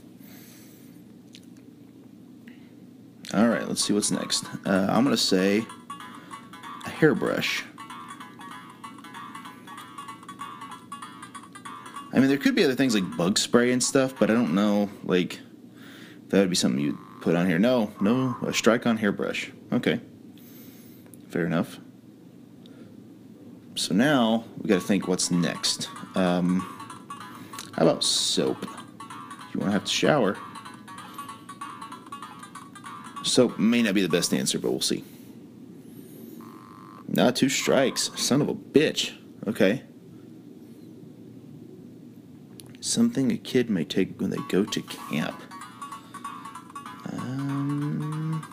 All 3.34 3.48
right, 3.48 3.67
let's 3.78 3.86
see 3.86 3.92
what's 3.92 4.10
next. 4.10 4.44
Uh, 4.66 4.88
I'm 4.90 5.04
going 5.04 5.14
to 5.14 5.22
say 5.22 5.64
a 6.84 6.88
hairbrush. 6.88 7.62
I 12.12 12.18
mean, 12.18 12.26
there 12.26 12.38
could 12.38 12.56
be 12.56 12.64
other 12.64 12.74
things 12.74 12.92
like 12.92 13.16
bug 13.16 13.38
spray 13.38 13.70
and 13.70 13.80
stuff, 13.80 14.18
but 14.18 14.32
I 14.32 14.34
don't 14.34 14.52
know, 14.52 14.90
like, 15.04 15.38
that 16.30 16.40
would 16.40 16.50
be 16.50 16.56
something 16.56 16.80
you'd 16.80 16.98
put 17.20 17.36
on 17.36 17.46
here. 17.46 17.60
No, 17.60 17.92
no, 18.00 18.36
a 18.44 18.52
strike 18.52 18.84
on 18.84 18.96
hairbrush. 18.96 19.52
Okay. 19.72 20.00
Fair 21.28 21.46
enough. 21.46 21.78
So 23.76 23.94
now 23.94 24.42
we 24.60 24.68
got 24.68 24.80
to 24.80 24.86
think 24.88 25.06
what's 25.06 25.30
next. 25.30 25.88
Um, 26.16 26.62
how 27.76 27.86
about 27.86 28.02
soap? 28.02 28.60
You 29.54 29.60
want 29.60 29.66
to 29.66 29.70
have 29.70 29.84
to 29.84 29.92
shower. 29.92 30.36
So 33.28 33.54
may 33.58 33.82
not 33.82 33.94
be 33.94 34.00
the 34.00 34.08
best 34.08 34.32
answer, 34.32 34.58
but 34.58 34.70
we'll 34.70 34.80
see. 34.80 35.04
Not 37.06 37.36
two 37.36 37.48
strikes. 37.48 38.10
Son 38.16 38.40
of 38.40 38.48
a 38.48 38.54
bitch. 38.54 39.12
Okay. 39.46 39.82
Something 42.80 43.30
a 43.32 43.36
kid 43.36 43.70
may 43.70 43.84
take 43.84 44.20
when 44.20 44.30
they 44.30 44.38
go 44.48 44.64
to 44.64 44.82
camp. 44.82 45.40
Um, 47.12 48.46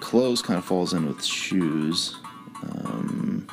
clothes 0.00 0.42
kind 0.42 0.58
of 0.58 0.64
falls 0.64 0.92
in 0.92 1.06
with 1.06 1.24
shoes. 1.24 2.16
Um, 2.62 3.48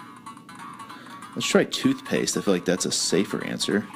let's 1.36 1.48
try 1.48 1.64
toothpaste. 1.64 2.38
I 2.38 2.42
feel 2.42 2.54
like 2.54 2.66
that's 2.66 2.86
a 2.86 2.92
safer 2.92 3.44
answer. 3.46 3.88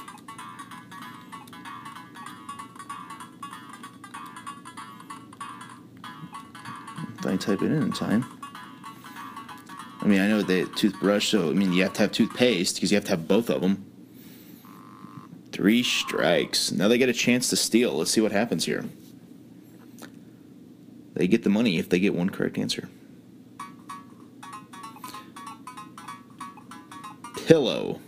Type 7.49 7.63
it 7.63 7.71
in 7.71 7.81
in 7.81 7.91
time. 7.91 8.25
I 10.01 10.05
mean, 10.05 10.21
I 10.21 10.27
know 10.27 10.41
they 10.41 10.65
toothbrush, 10.65 11.29
so 11.29 11.49
I 11.49 11.53
mean, 11.53 11.73
you 11.73 11.83
have 11.83 11.93
to 11.93 12.03
have 12.03 12.11
toothpaste 12.11 12.75
because 12.75 12.91
you 12.91 12.95
have 12.95 13.05
to 13.05 13.11
have 13.11 13.27
both 13.27 13.49
of 13.49 13.61
them. 13.61 13.85
Three 15.51 15.83
strikes. 15.83 16.71
Now 16.71 16.87
they 16.87 16.97
get 16.97 17.09
a 17.09 17.13
chance 17.13 17.49
to 17.49 17.55
steal. 17.55 17.95
Let's 17.95 18.11
see 18.11 18.21
what 18.21 18.31
happens 18.31 18.65
here. 18.65 18.85
They 21.15 21.27
get 21.27 21.43
the 21.43 21.49
money 21.49 21.79
if 21.79 21.89
they 21.89 21.99
get 21.99 22.13
one 22.13 22.29
correct 22.29 22.57
answer. 22.57 22.87
Pillow. 27.47 27.99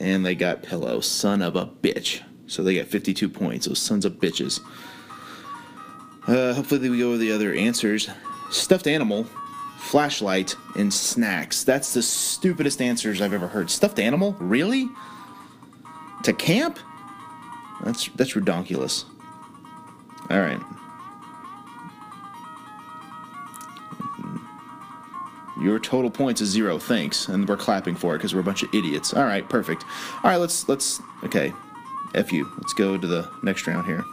And 0.00 0.24
they 0.24 0.34
got 0.34 0.62
pillow. 0.62 1.00
Son 1.00 1.42
of 1.42 1.54
a 1.54 1.66
bitch. 1.66 2.22
So 2.46 2.64
they 2.64 2.76
got 2.76 2.86
52 2.86 3.28
points. 3.28 3.66
Those 3.66 3.78
sons 3.78 4.04
of 4.04 4.14
bitches. 4.14 4.60
Uh, 6.30 6.54
hopefully 6.54 6.88
we 6.88 6.98
go 6.98 7.10
with 7.10 7.20
the 7.20 7.32
other 7.32 7.52
answers. 7.52 8.08
Stuffed 8.52 8.86
animal, 8.86 9.24
flashlight, 9.78 10.54
and 10.76 10.94
snacks. 10.94 11.64
That's 11.64 11.92
the 11.92 12.02
stupidest 12.02 12.80
answers 12.80 13.20
I've 13.20 13.32
ever 13.32 13.48
heard. 13.48 13.68
Stuffed 13.68 13.98
animal? 13.98 14.36
Really? 14.38 14.88
To 16.22 16.32
camp? 16.32 16.78
That's 17.82 18.08
that's 18.10 18.34
redonkulous. 18.34 19.06
All 20.30 20.38
right. 20.38 20.60
Your 25.60 25.80
total 25.80 26.12
points 26.12 26.40
is 26.40 26.48
zero. 26.48 26.78
Thanks, 26.78 27.26
and 27.26 27.48
we're 27.48 27.56
clapping 27.56 27.96
for 27.96 28.14
it 28.14 28.18
because 28.18 28.34
we're 28.34 28.40
a 28.40 28.44
bunch 28.44 28.62
of 28.62 28.72
idiots. 28.72 29.14
All 29.14 29.24
right, 29.24 29.46
perfect. 29.48 29.84
All 30.22 30.30
right, 30.30 30.36
let's 30.36 30.68
let's 30.68 31.02
okay. 31.24 31.52
F 32.14 32.32
you. 32.32 32.48
Let's 32.56 32.72
go 32.72 32.96
to 32.96 33.06
the 33.06 33.28
next 33.42 33.66
round 33.66 33.86
here. 33.86 34.04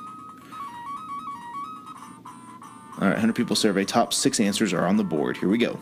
All 3.00 3.04
right, 3.04 3.14
100 3.14 3.36
people 3.36 3.56
survey. 3.56 3.86
Top 3.86 4.12
six 4.12 4.40
answers 4.40 4.74
are 4.74 4.86
on 4.86 4.98
the 4.98 5.04
board. 5.04 5.38
Here 5.38 5.50
we 5.50 5.60
go. 5.60 5.80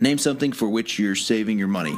Name 0.00 0.18
something 0.18 0.52
for 0.52 0.68
which 0.68 0.98
you're 0.98 1.14
saving 1.14 1.58
your 1.58 1.68
money. 1.68 1.96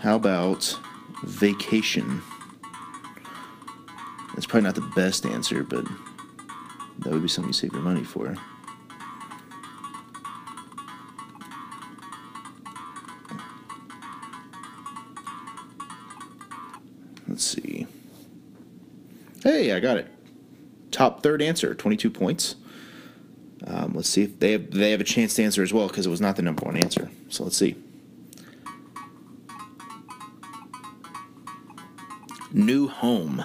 How 0.00 0.16
about 0.16 0.78
vacation? 1.22 2.20
That's 4.34 4.44
probably 4.44 4.62
not 4.62 4.74
the 4.74 4.92
best 4.94 5.24
answer, 5.24 5.62
but 5.62 5.86
that 6.98 7.12
would 7.12 7.22
be 7.22 7.28
something 7.28 7.48
you 7.48 7.54
save 7.54 7.72
your 7.72 7.80
money 7.80 8.04
for. 8.04 8.36
Let's 17.26 17.44
see. 17.44 17.86
Hey, 19.42 19.72
I 19.72 19.80
got 19.80 19.96
it. 19.96 20.13
Top 20.94 21.24
third 21.24 21.42
answer, 21.42 21.74
22 21.74 22.08
points. 22.08 22.54
Um, 23.66 23.94
let's 23.94 24.08
see 24.08 24.22
if 24.22 24.38
they 24.38 24.52
have, 24.52 24.70
they 24.70 24.92
have 24.92 25.00
a 25.00 25.04
chance 25.04 25.34
to 25.34 25.42
answer 25.42 25.60
as 25.60 25.72
well 25.72 25.88
because 25.88 26.06
it 26.06 26.10
was 26.10 26.20
not 26.20 26.36
the 26.36 26.42
number 26.42 26.64
one 26.64 26.76
answer. 26.76 27.10
So 27.28 27.42
let's 27.42 27.56
see. 27.56 27.74
New 32.52 32.86
home. 32.86 33.44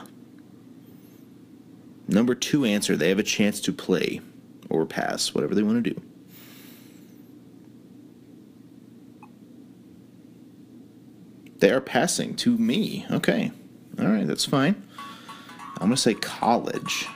Number 2.08 2.36
two 2.36 2.66
answer, 2.66 2.96
they 2.96 3.10
have 3.10 3.18
a 3.18 3.24
chance 3.24 3.60
to 3.62 3.74
play 3.74 4.22
or 4.70 4.86
pass, 4.86 5.34
whatever 5.34 5.56
they 5.56 5.64
want 5.64 5.84
to 5.84 5.90
do. 5.90 6.00
They 11.58 11.72
are 11.72 11.82
passing 11.82 12.36
to 12.36 12.56
me. 12.56 13.08
Okay. 13.10 13.52
All 13.98 14.06
right, 14.06 14.28
that's 14.28 14.46
fine. 14.46 14.88
I'm 15.78 15.88
going 15.88 15.96
to 15.96 15.98
say 15.98 16.14
college. 16.14 17.08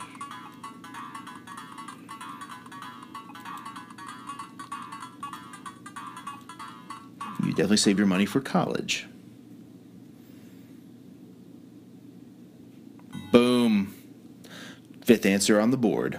You 7.54 7.58
definitely 7.58 7.78
save 7.78 8.00
your 8.00 8.08
money 8.08 8.26
for 8.26 8.42
college. 8.42 9.06
Boom. 13.32 13.94
Fifth 15.04 15.24
answer 15.28 15.60
on 15.60 15.70
the 15.70 15.78
board. 15.78 16.18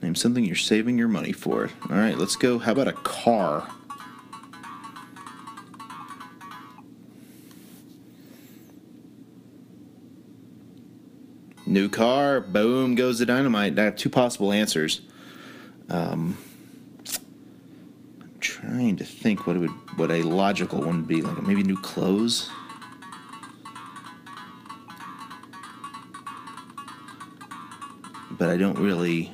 Name 0.00 0.14
something 0.14 0.44
you're 0.44 0.54
saving 0.54 0.96
your 0.96 1.08
money 1.08 1.32
for. 1.32 1.70
All 1.90 1.96
right, 1.96 2.16
let's 2.16 2.36
go. 2.36 2.60
How 2.60 2.70
about 2.70 2.86
a 2.86 2.92
car? 2.92 3.68
New 11.66 11.88
car, 11.88 12.40
boom 12.40 12.94
goes 12.94 13.18
the 13.18 13.26
dynamite. 13.26 13.76
I 13.76 13.82
have 13.82 13.96
two 13.96 14.08
possible 14.08 14.52
answers. 14.52 15.00
Um, 15.88 16.38
trying 18.96 19.06
to 19.06 19.12
think 19.12 19.46
what 19.46 19.56
it 19.56 19.60
would, 19.60 19.98
what 19.98 20.10
a 20.10 20.22
logical 20.22 20.80
one 20.80 20.98
would 20.98 21.08
be. 21.08 21.22
Like 21.22 21.42
maybe 21.42 21.62
new 21.62 21.76
clothes. 21.76 22.50
But 28.32 28.50
I 28.50 28.56
don't 28.56 28.78
really, 28.78 29.32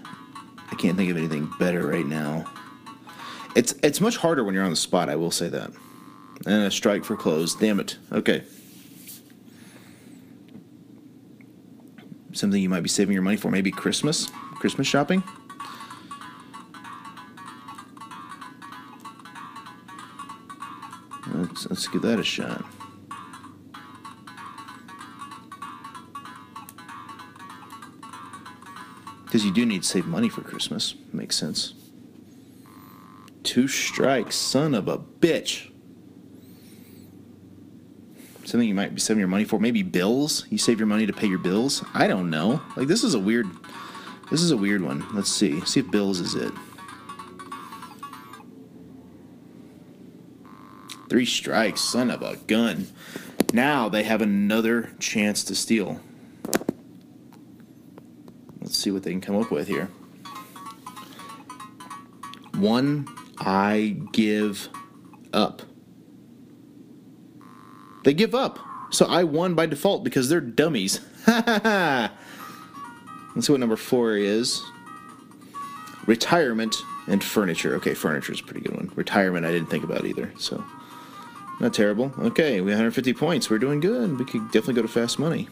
I 0.71 0.75
can't 0.77 0.97
think 0.97 1.11
of 1.11 1.17
anything 1.17 1.51
better 1.59 1.87
right 1.87 2.07
now. 2.07 2.51
It's 3.57 3.75
it's 3.83 4.01
much 4.01 4.17
harder 4.17 4.45
when 4.45 4.55
you're 4.55 4.65
on 4.65 4.71
the 4.71 4.77
spot. 4.77 5.09
I 5.09 5.17
will 5.17 5.31
say 5.31 5.49
that. 5.49 5.71
And 6.47 6.65
a 6.65 6.71
strike 6.71 7.05
for 7.05 7.17
clothes. 7.17 7.55
Damn 7.55 7.81
it. 7.81 7.99
Okay. 8.13 8.45
something 12.33 12.63
you 12.63 12.69
might 12.71 12.83
be 12.83 12.89
saving 12.89 13.13
your 13.13 13.23
money 13.23 13.37
for. 13.37 13.51
Maybe 13.51 13.71
Christmas, 13.71 14.31
Christmas 14.55 14.87
shopping. 14.87 15.23
Let's, 21.51 21.69
let's 21.69 21.89
give 21.89 22.03
that 22.03 22.19
a 22.19 22.25
shot. 22.25 22.65
Because 29.25 29.45
you 29.45 29.53
do 29.53 29.65
need 29.65 29.83
to 29.83 29.89
save 29.89 30.07
money 30.07 30.29
for 30.29 30.41
Christmas. 30.41 30.95
Makes 31.13 31.37
sense. 31.37 31.75
Two 33.45 33.69
strikes, 33.69 34.35
son 34.35 34.75
of 34.75 34.89
a 34.89 34.99
bitch 34.99 35.71
something 38.51 38.69
you 38.69 38.75
might 38.75 38.95
be 38.95 39.01
saving 39.01 39.21
your 39.21 39.29
money 39.29 39.45
for. 39.45 39.59
Maybe 39.59 39.83
bills. 39.83 40.47
You 40.51 40.59
save 40.59 40.79
your 40.79 40.87
money 40.87 41.07
to 41.07 41.13
pay 41.13 41.27
your 41.27 41.39
bills. 41.39 41.85
I 41.95 42.07
don't 42.07 42.31
know. 42.31 42.61
Like 42.77 42.89
this 42.89 43.05
is 43.05 43.15
a 43.15 43.19
weird. 43.19 43.47
This 44.31 44.43
is 44.43 44.51
a 44.51 44.57
weird 44.57 44.83
one. 44.83 45.07
Let's 45.15 45.31
see. 45.31 45.61
See 45.63 45.81
if 45.81 45.91
bills 45.91 46.21
is 46.21 46.35
it. 46.35 46.53
Three 51.11 51.27
strikes, 51.27 51.81
son 51.81 52.09
of 52.09 52.23
a 52.23 52.37
gun. 52.47 52.87
Now 53.53 53.89
they 53.89 54.05
have 54.05 54.23
another 54.23 54.93
chance 55.01 55.43
to 55.45 55.57
steal. 55.57 56.01
Let's 58.61 58.79
see 58.79 58.93
what 58.93 59.03
they 59.03 59.11
can 59.11 59.21
come 59.21 59.35
up 59.35 59.51
with 59.51 59.67
here. 59.67 59.91
One, 62.55 63.09
I 63.41 63.97
give 64.13 64.69
up. 65.33 65.63
They 68.05 68.15
give 68.15 68.33
up. 68.33 68.61
So 68.91 69.07
I 69.07 69.25
won 69.25 69.55
by 69.55 69.67
default 69.67 70.05
because 70.05 70.29
they're 70.29 70.41
dummies. 70.41 71.01
Let's 71.27 72.13
see 73.41 73.53
what 73.53 73.59
number 73.59 73.77
four 73.77 74.17
is. 74.17 74.63
Retirement 76.07 76.77
and 77.09 77.23
furniture. 77.25 77.75
Okay, 77.77 77.95
furniture 77.95 78.33
is 78.33 78.39
a 78.41 78.45
pretty 78.45 78.61
good 78.61 78.77
one. 78.77 78.93
Retirement, 78.95 79.45
I 79.45 79.51
didn't 79.51 79.71
think 79.71 79.83
about 79.83 80.05
either. 80.05 80.33
So, 80.39 80.65
not 81.61 81.75
terrible. 81.75 82.13
Okay, 82.19 82.61
we 82.61 82.71
have 82.71 82.79
150 82.79 83.13
points. 83.13 83.51
We're 83.51 83.59
doing 83.59 83.81
good. 83.81 84.19
We 84.19 84.25
could 84.25 84.47
definitely 84.47 84.75
go 84.75 84.83
to 84.83 84.89
fast 84.89 85.19
money. 85.19 85.49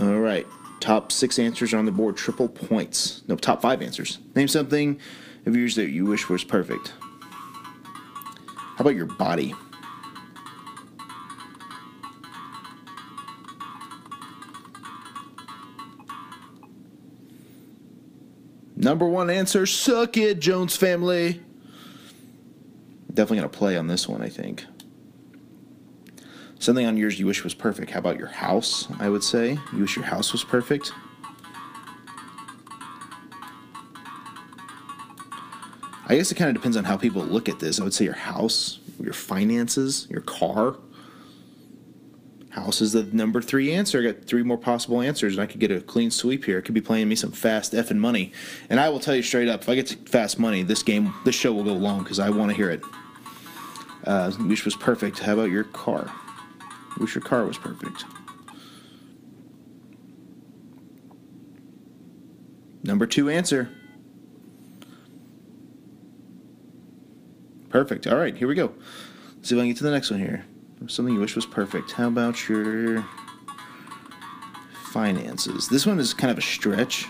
All 0.00 0.20
right. 0.20 0.46
Top 0.80 1.10
six 1.10 1.38
answers 1.38 1.74
on 1.74 1.86
the 1.86 1.92
board. 1.92 2.16
Triple 2.16 2.48
points. 2.48 3.22
No, 3.26 3.36
top 3.36 3.62
five 3.62 3.82
answers. 3.82 4.18
Name 4.34 4.46
something 4.46 5.00
of 5.46 5.56
yours 5.56 5.74
that 5.76 5.90
you 5.90 6.04
wish 6.04 6.28
was 6.28 6.44
perfect. 6.44 6.92
How 8.76 8.82
about 8.82 8.94
your 8.94 9.06
body? 9.06 9.54
Number 18.76 19.08
one 19.08 19.28
answer, 19.28 19.66
suck 19.66 20.16
it, 20.16 20.38
Jones 20.38 20.76
family. 20.76 21.40
Definitely 23.18 23.38
going 23.38 23.50
to 23.50 23.58
play 23.58 23.76
on 23.76 23.88
this 23.88 24.08
one, 24.08 24.22
I 24.22 24.28
think. 24.28 24.64
Something 26.60 26.86
on 26.86 26.96
yours 26.96 27.18
you 27.18 27.26
wish 27.26 27.42
was 27.42 27.52
perfect. 27.52 27.90
How 27.90 27.98
about 27.98 28.16
your 28.16 28.28
house? 28.28 28.86
I 29.00 29.08
would 29.08 29.24
say. 29.24 29.58
You 29.72 29.80
wish 29.80 29.96
your 29.96 30.04
house 30.04 30.30
was 30.30 30.44
perfect. 30.44 30.92
I 36.06 36.14
guess 36.14 36.30
it 36.30 36.36
kind 36.36 36.48
of 36.48 36.54
depends 36.54 36.76
on 36.76 36.84
how 36.84 36.96
people 36.96 37.24
look 37.24 37.48
at 37.48 37.58
this. 37.58 37.80
I 37.80 37.82
would 37.82 37.92
say 37.92 38.04
your 38.04 38.14
house, 38.14 38.78
your 39.00 39.12
finances, 39.12 40.06
your 40.08 40.20
car. 40.20 40.76
House 42.50 42.80
is 42.80 42.92
the 42.92 43.02
number 43.02 43.42
three 43.42 43.72
answer. 43.72 43.98
I 43.98 44.12
got 44.12 44.26
three 44.26 44.44
more 44.44 44.58
possible 44.58 45.00
answers, 45.00 45.32
and 45.32 45.42
I 45.42 45.46
could 45.46 45.58
get 45.58 45.72
a 45.72 45.80
clean 45.80 46.12
sweep 46.12 46.44
here. 46.44 46.58
It 46.58 46.62
could 46.62 46.74
be 46.74 46.80
playing 46.80 47.08
me 47.08 47.16
some 47.16 47.32
fast 47.32 47.72
effing 47.72 47.98
money. 47.98 48.32
And 48.70 48.78
I 48.78 48.88
will 48.90 49.00
tell 49.00 49.16
you 49.16 49.22
straight 49.22 49.48
up, 49.48 49.62
if 49.62 49.68
I 49.68 49.74
get 49.74 50.08
fast 50.08 50.38
money, 50.38 50.62
this 50.62 50.84
game, 50.84 51.12
this 51.24 51.34
show 51.34 51.52
will 51.52 51.64
go 51.64 51.72
long 51.72 52.04
because 52.04 52.20
I 52.20 52.30
want 52.30 52.52
to 52.52 52.56
hear 52.56 52.70
it. 52.70 52.80
Uh, 54.04 54.32
wish 54.40 54.64
was 54.64 54.76
perfect. 54.76 55.18
How 55.18 55.34
about 55.34 55.50
your 55.50 55.64
car? 55.64 56.10
Wish 56.98 57.14
your 57.14 57.22
car 57.22 57.44
was 57.44 57.58
perfect. 57.58 58.04
Number 62.82 63.06
two 63.06 63.28
answer. 63.28 63.70
Perfect. 67.68 68.06
All 68.06 68.16
right, 68.16 68.34
here 68.34 68.48
we 68.48 68.54
go. 68.54 68.72
Let's 69.36 69.50
see 69.50 69.54
if 69.54 69.58
I 69.58 69.62
can 69.62 69.68
get 69.68 69.76
to 69.78 69.84
the 69.84 69.90
next 69.90 70.10
one 70.10 70.20
here. 70.20 70.44
Something 70.86 71.14
you 71.14 71.20
wish 71.20 71.36
was 71.36 71.44
perfect. 71.44 71.92
How 71.92 72.08
about 72.08 72.48
your 72.48 73.04
finances? 74.92 75.68
This 75.68 75.86
one 75.86 75.98
is 75.98 76.14
kind 76.14 76.30
of 76.30 76.38
a 76.38 76.42
stretch 76.42 77.06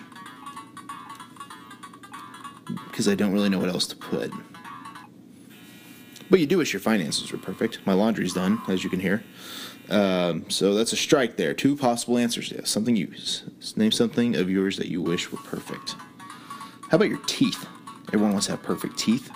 because 2.88 3.08
I 3.08 3.14
don't 3.14 3.32
really 3.32 3.48
know 3.48 3.58
what 3.60 3.68
else 3.68 3.86
to 3.88 3.96
put. 3.96 4.32
But 6.30 6.40
you 6.40 6.46
do 6.46 6.58
wish 6.58 6.72
your 6.72 6.80
finances 6.80 7.32
were 7.32 7.38
perfect. 7.38 7.78
My 7.86 7.94
laundry's 7.94 8.34
done, 8.34 8.60
as 8.68 8.84
you 8.84 8.90
can 8.90 9.00
hear. 9.00 9.24
Um, 9.88 10.48
so 10.50 10.74
that's 10.74 10.92
a 10.92 10.96
strike 10.96 11.36
there. 11.36 11.54
Two 11.54 11.76
possible 11.76 12.18
answers. 12.18 12.52
Yeah, 12.52 12.60
something 12.64 12.96
you 12.96 13.12
name 13.76 13.92
something 13.92 14.36
of 14.36 14.50
yours 14.50 14.76
that 14.76 14.88
you 14.88 15.00
wish 15.00 15.32
were 15.32 15.38
perfect. 15.38 15.94
How 16.90 16.96
about 16.96 17.08
your 17.08 17.22
teeth? 17.26 17.66
Everyone 18.08 18.32
wants 18.32 18.46
to 18.46 18.52
have 18.52 18.62
perfect 18.62 18.98
teeth. 18.98 19.30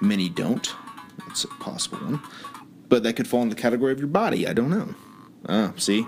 Many 0.00 0.28
don't. 0.28 0.74
That's 1.26 1.44
a 1.44 1.48
possible 1.48 1.98
one. 1.98 2.22
But 2.88 3.02
that 3.02 3.14
could 3.14 3.28
fall 3.28 3.42
in 3.42 3.48
the 3.48 3.54
category 3.54 3.92
of 3.92 3.98
your 3.98 4.08
body. 4.08 4.46
I 4.46 4.52
don't 4.52 4.70
know. 4.70 4.94
Ah, 5.48 5.72
see? 5.76 6.06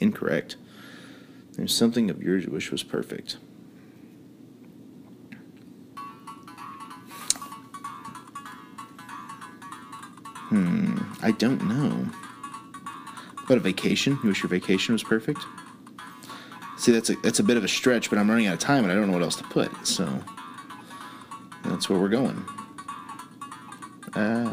Incorrect. 0.00 0.56
There's 1.52 1.74
something 1.74 2.10
of 2.10 2.22
yours 2.22 2.44
you 2.44 2.50
wish 2.50 2.70
was 2.70 2.82
perfect. 2.82 3.36
I 11.22 11.32
don't 11.32 11.62
know. 11.66 11.90
What 13.46 13.56
a 13.56 13.60
vacation? 13.60 14.18
You 14.22 14.28
wish 14.28 14.42
your 14.42 14.48
vacation 14.48 14.92
was 14.92 15.02
perfect? 15.02 15.40
See, 16.78 16.92
that's 16.92 17.10
a 17.10 17.16
that's 17.16 17.40
a 17.40 17.42
bit 17.42 17.56
of 17.56 17.64
a 17.64 17.68
stretch, 17.68 18.08
but 18.08 18.18
I'm 18.18 18.30
running 18.30 18.46
out 18.46 18.54
of 18.54 18.58
time 18.60 18.84
and 18.84 18.92
I 18.92 18.94
don't 18.94 19.08
know 19.08 19.12
what 19.12 19.22
else 19.22 19.36
to 19.36 19.44
put. 19.44 19.86
So 19.86 20.08
that's 21.64 21.90
where 21.90 21.98
we're 21.98 22.08
going. 22.08 22.42
Uh, 24.14 24.52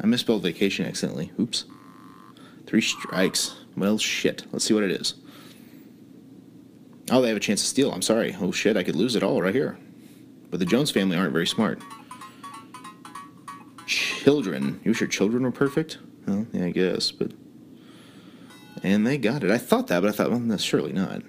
I 0.00 0.06
misspelled 0.06 0.42
vacation 0.42 0.84
accidentally. 0.84 1.32
Oops. 1.40 1.64
Three 2.66 2.82
strikes. 2.82 3.56
Well, 3.76 3.98
shit. 3.98 4.44
Let's 4.52 4.64
see 4.64 4.74
what 4.74 4.82
it 4.82 4.90
is. 4.90 5.14
Oh, 7.12 7.20
they 7.20 7.28
have 7.28 7.36
a 7.36 7.40
chance 7.40 7.60
to 7.60 7.66
steal. 7.68 7.92
I'm 7.92 8.00
sorry. 8.00 8.34
Oh, 8.40 8.52
shit. 8.52 8.78
I 8.78 8.82
could 8.82 8.96
lose 8.96 9.16
it 9.16 9.22
all 9.22 9.42
right 9.42 9.54
here. 9.54 9.78
But 10.50 10.60
the 10.60 10.66
Jones 10.66 10.90
family 10.90 11.14
aren't 11.14 11.34
very 11.34 11.46
smart. 11.46 11.78
Children. 13.86 14.80
You 14.82 14.92
wish 14.92 15.00
your 15.00 15.08
children 15.08 15.42
were 15.42 15.52
perfect? 15.52 15.98
Well, 16.26 16.46
yeah, 16.52 16.64
I 16.64 16.70
guess, 16.70 17.10
but. 17.12 17.32
And 18.82 19.06
they 19.06 19.18
got 19.18 19.44
it. 19.44 19.50
I 19.50 19.58
thought 19.58 19.88
that, 19.88 20.00
but 20.00 20.08
I 20.08 20.12
thought, 20.12 20.30
well, 20.30 20.40
that's 20.40 20.62
surely 20.62 20.92
not. 20.92 21.22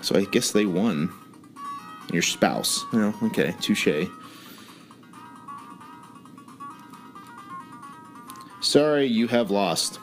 So 0.00 0.16
I 0.16 0.24
guess 0.26 0.52
they 0.52 0.64
won. 0.64 1.12
Your 2.12 2.22
spouse. 2.22 2.84
Well, 2.92 3.12
okay, 3.24 3.52
touche. 3.60 4.06
Sorry, 8.60 9.06
you 9.06 9.26
have 9.26 9.50
lost. 9.50 9.98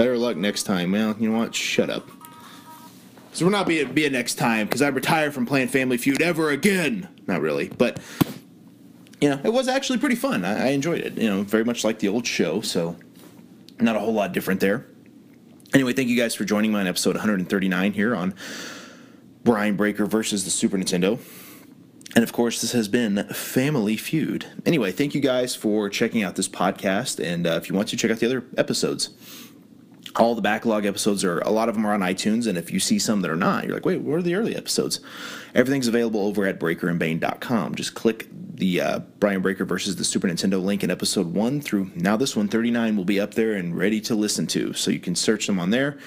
Better 0.00 0.16
luck 0.16 0.38
next 0.38 0.62
time. 0.62 0.92
Well, 0.92 1.14
you 1.20 1.30
know 1.30 1.36
what? 1.36 1.54
Shut 1.54 1.90
up. 1.90 2.08
So 3.34 3.44
we're 3.44 3.50
not 3.50 3.66
be 3.66 3.84
be 3.84 4.06
a 4.06 4.10
next 4.10 4.36
time 4.36 4.66
because 4.66 4.80
I 4.80 4.88
retired 4.88 5.34
from 5.34 5.44
playing 5.44 5.68
Family 5.68 5.98
Feud 5.98 6.22
ever 6.22 6.48
again. 6.48 7.06
Not 7.26 7.42
really, 7.42 7.68
but 7.68 8.00
you 9.20 9.28
know, 9.28 9.38
it 9.44 9.52
was 9.52 9.68
actually 9.68 9.98
pretty 9.98 10.14
fun. 10.14 10.42
I, 10.42 10.68
I 10.68 10.70
enjoyed 10.70 11.02
it. 11.02 11.18
You 11.18 11.28
know, 11.28 11.42
very 11.42 11.66
much 11.66 11.84
like 11.84 11.98
the 11.98 12.08
old 12.08 12.26
show. 12.26 12.62
So 12.62 12.96
not 13.78 13.94
a 13.94 13.98
whole 13.98 14.14
lot 14.14 14.32
different 14.32 14.60
there. 14.60 14.86
Anyway, 15.74 15.92
thank 15.92 16.08
you 16.08 16.16
guys 16.16 16.34
for 16.34 16.46
joining 16.46 16.72
me 16.72 16.80
on 16.80 16.86
episode 16.86 17.16
139 17.16 17.92
here 17.92 18.16
on 18.16 18.34
Brian 19.44 19.76
Breaker 19.76 20.06
versus 20.06 20.46
the 20.46 20.50
Super 20.50 20.78
Nintendo. 20.78 21.18
And 22.14 22.24
of 22.24 22.32
course, 22.32 22.62
this 22.62 22.72
has 22.72 22.88
been 22.88 23.28
Family 23.34 23.98
Feud. 23.98 24.46
Anyway, 24.64 24.92
thank 24.92 25.14
you 25.14 25.20
guys 25.20 25.54
for 25.54 25.90
checking 25.90 26.22
out 26.22 26.36
this 26.36 26.48
podcast. 26.48 27.22
And 27.22 27.46
uh, 27.46 27.50
if 27.50 27.68
you 27.68 27.74
want 27.74 27.88
to, 27.88 27.98
check 27.98 28.10
out 28.10 28.18
the 28.20 28.26
other 28.26 28.44
episodes. 28.56 29.10
All 30.16 30.34
the 30.34 30.42
backlog 30.42 30.86
episodes 30.86 31.24
are, 31.24 31.40
a 31.40 31.50
lot 31.50 31.68
of 31.68 31.74
them 31.74 31.86
are 31.86 31.94
on 31.94 32.00
iTunes. 32.00 32.46
And 32.46 32.58
if 32.58 32.72
you 32.72 32.80
see 32.80 32.98
some 32.98 33.20
that 33.22 33.30
are 33.30 33.36
not, 33.36 33.64
you're 33.64 33.74
like, 33.74 33.86
wait, 33.86 34.00
what 34.00 34.18
are 34.18 34.22
the 34.22 34.34
early 34.34 34.56
episodes? 34.56 35.00
Everything's 35.54 35.88
available 35.88 36.26
over 36.26 36.46
at 36.46 36.58
breakerandbane.com. 36.58 37.74
Just 37.74 37.94
click 37.94 38.26
the 38.30 38.80
uh, 38.80 38.98
Brian 39.18 39.40
Breaker 39.40 39.64
versus 39.64 39.96
the 39.96 40.04
Super 40.04 40.28
Nintendo 40.28 40.62
link 40.62 40.82
in 40.82 40.90
episode 40.90 41.34
1 41.34 41.60
through 41.60 41.90
now 41.94 42.16
this 42.16 42.36
one, 42.36 42.48
39, 42.48 42.96
will 42.96 43.04
be 43.04 43.20
up 43.20 43.34
there 43.34 43.54
and 43.54 43.76
ready 43.76 44.00
to 44.02 44.14
listen 44.14 44.46
to. 44.48 44.72
So 44.74 44.90
you 44.90 45.00
can 45.00 45.14
search 45.14 45.46
them 45.46 45.58
on 45.58 45.70
there 45.70 45.98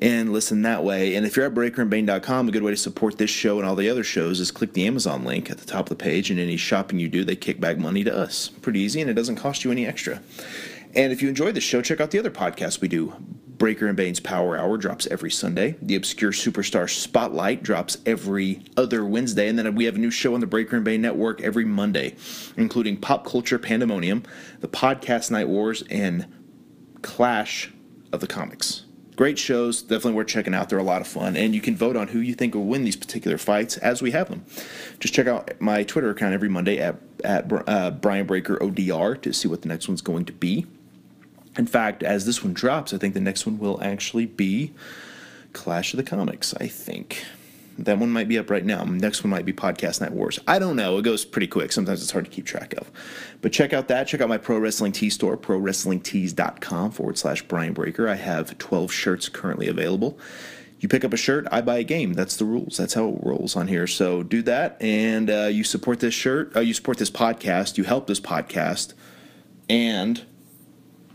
and 0.00 0.32
listen 0.32 0.62
that 0.62 0.82
way. 0.82 1.14
And 1.14 1.26
if 1.26 1.36
you're 1.36 1.46
at 1.46 1.54
breakerandbane.com, 1.54 2.48
a 2.48 2.50
good 2.50 2.62
way 2.62 2.70
to 2.70 2.76
support 2.76 3.18
this 3.18 3.30
show 3.30 3.58
and 3.58 3.68
all 3.68 3.76
the 3.76 3.90
other 3.90 4.04
shows 4.04 4.40
is 4.40 4.50
click 4.50 4.72
the 4.72 4.86
Amazon 4.86 5.24
link 5.24 5.50
at 5.50 5.58
the 5.58 5.66
top 5.66 5.90
of 5.90 5.98
the 5.98 6.02
page, 6.02 6.30
and 6.30 6.40
any 6.40 6.56
shopping 6.56 6.98
you 6.98 7.08
do, 7.08 7.24
they 7.24 7.36
kick 7.36 7.60
back 7.60 7.78
money 7.78 8.02
to 8.04 8.16
us. 8.16 8.48
Pretty 8.48 8.80
easy, 8.80 9.00
and 9.00 9.10
it 9.10 9.14
doesn't 9.14 9.36
cost 9.36 9.64
you 9.64 9.70
any 9.70 9.86
extra. 9.86 10.22
And 10.94 11.12
if 11.12 11.22
you 11.22 11.28
enjoy 11.28 11.52
the 11.52 11.60
show, 11.60 11.82
check 11.82 12.00
out 12.00 12.10
the 12.10 12.18
other 12.18 12.30
podcasts 12.30 12.80
we 12.80 12.88
do. 12.88 13.14
Breaker 13.60 13.86
and 13.86 13.96
Bane's 13.96 14.20
Power 14.20 14.56
Hour 14.56 14.78
drops 14.78 15.06
every 15.08 15.30
Sunday. 15.30 15.76
The 15.82 15.94
Obscure 15.94 16.32
Superstar 16.32 16.88
Spotlight 16.88 17.62
drops 17.62 17.98
every 18.06 18.62
other 18.76 19.04
Wednesday. 19.04 19.48
And 19.48 19.58
then 19.58 19.74
we 19.74 19.84
have 19.84 19.96
a 19.96 19.98
new 19.98 20.10
show 20.10 20.32
on 20.32 20.40
the 20.40 20.46
Breaker 20.46 20.76
and 20.76 20.84
Bane 20.84 21.02
Network 21.02 21.42
every 21.42 21.66
Monday, 21.66 22.16
including 22.56 22.96
Pop 22.96 23.26
Culture 23.26 23.58
Pandemonium, 23.58 24.22
the 24.60 24.68
Podcast 24.68 25.30
Night 25.30 25.46
Wars, 25.46 25.84
and 25.90 26.26
Clash 27.02 27.70
of 28.12 28.20
the 28.20 28.26
Comics. 28.26 28.86
Great 29.14 29.38
shows, 29.38 29.82
definitely 29.82 30.14
worth 30.14 30.28
checking 30.28 30.54
out. 30.54 30.70
They're 30.70 30.78
a 30.78 30.82
lot 30.82 31.02
of 31.02 31.06
fun, 31.06 31.36
and 31.36 31.54
you 31.54 31.60
can 31.60 31.76
vote 31.76 31.94
on 31.94 32.08
who 32.08 32.20
you 32.20 32.32
think 32.32 32.54
will 32.54 32.64
win 32.64 32.84
these 32.84 32.96
particular 32.96 33.36
fights 33.36 33.76
as 33.76 34.00
we 34.00 34.12
have 34.12 34.30
them. 34.30 34.46
Just 34.98 35.12
check 35.12 35.26
out 35.26 35.60
my 35.60 35.82
Twitter 35.82 36.08
account 36.08 36.32
every 36.32 36.48
Monday 36.48 36.78
at 36.78 36.96
at 37.22 37.52
uh, 37.68 37.90
Brian 37.90 38.26
Breaker 38.26 38.56
ODR 38.56 39.20
to 39.20 39.34
see 39.34 39.46
what 39.46 39.60
the 39.60 39.68
next 39.68 39.88
one's 39.88 40.00
going 40.00 40.24
to 40.24 40.32
be. 40.32 40.66
In 41.56 41.66
fact, 41.66 42.02
as 42.02 42.26
this 42.26 42.44
one 42.44 42.52
drops, 42.52 42.92
I 42.94 42.98
think 42.98 43.14
the 43.14 43.20
next 43.20 43.46
one 43.46 43.58
will 43.58 43.82
actually 43.82 44.26
be 44.26 44.72
Clash 45.52 45.92
of 45.92 45.96
the 45.98 46.04
Comics. 46.04 46.54
I 46.54 46.68
think. 46.68 47.24
That 47.78 47.98
one 47.98 48.10
might 48.10 48.28
be 48.28 48.38
up 48.38 48.50
right 48.50 48.64
now. 48.64 48.84
Next 48.84 49.24
one 49.24 49.30
might 49.30 49.46
be 49.46 49.54
Podcast 49.54 50.02
Night 50.02 50.12
Wars. 50.12 50.38
I 50.46 50.58
don't 50.58 50.76
know. 50.76 50.98
It 50.98 51.02
goes 51.02 51.24
pretty 51.24 51.46
quick. 51.46 51.72
Sometimes 51.72 52.02
it's 52.02 52.10
hard 52.10 52.26
to 52.26 52.30
keep 52.30 52.44
track 52.44 52.74
of. 52.74 52.90
But 53.40 53.52
check 53.52 53.72
out 53.72 53.88
that. 53.88 54.06
Check 54.06 54.20
out 54.20 54.28
my 54.28 54.36
Pro 54.36 54.58
Wrestling 54.58 54.92
Tee 54.92 55.08
store, 55.08 55.34
prowrestlingtees.com 55.38 56.90
forward 56.90 57.16
slash 57.16 57.40
Brian 57.42 57.72
Breaker. 57.72 58.06
I 58.06 58.16
have 58.16 58.58
12 58.58 58.92
shirts 58.92 59.30
currently 59.30 59.66
available. 59.66 60.18
You 60.80 60.88
pick 60.88 61.04
up 61.04 61.12
a 61.12 61.16
shirt, 61.16 61.46
I 61.52 61.60
buy 61.60 61.78
a 61.78 61.84
game. 61.84 62.14
That's 62.14 62.36
the 62.36 62.46
rules. 62.46 62.76
That's 62.76 62.94
how 62.94 63.08
it 63.08 63.20
rolls 63.22 63.54
on 63.54 63.68
here. 63.68 63.86
So 63.86 64.22
do 64.22 64.42
that, 64.42 64.80
and 64.80 65.30
uh, 65.30 65.46
you 65.46 65.62
support 65.62 66.00
this 66.00 66.14
shirt. 66.14 66.56
Uh, 66.56 66.60
you 66.60 66.72
support 66.72 66.96
this 66.96 67.10
podcast. 67.10 67.76
You 67.76 67.84
help 67.84 68.06
this 68.06 68.20
podcast, 68.20 68.94
and 69.68 70.24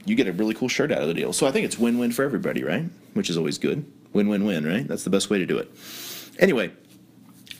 you 0.06 0.16
get 0.16 0.28
a 0.28 0.34
really 0.34 0.54
cool 0.54 0.70
shirt 0.70 0.92
out 0.92 1.02
of 1.02 1.08
the 1.08 1.14
deal. 1.14 1.34
So 1.34 1.48
I 1.48 1.52
think 1.52 1.66
it's 1.66 1.78
win-win 1.78 2.12
for 2.12 2.24
everybody, 2.24 2.64
right? 2.64 2.86
Which 3.14 3.30
is 3.30 3.38
always 3.38 3.58
good. 3.58 3.86
Win-win-win, 4.14 4.66
right? 4.66 4.88
That's 4.88 5.04
the 5.04 5.10
best 5.10 5.30
way 5.30 5.40
to 5.40 5.46
do 5.46 5.58
it. 5.58 5.70
Anyway, 6.40 6.72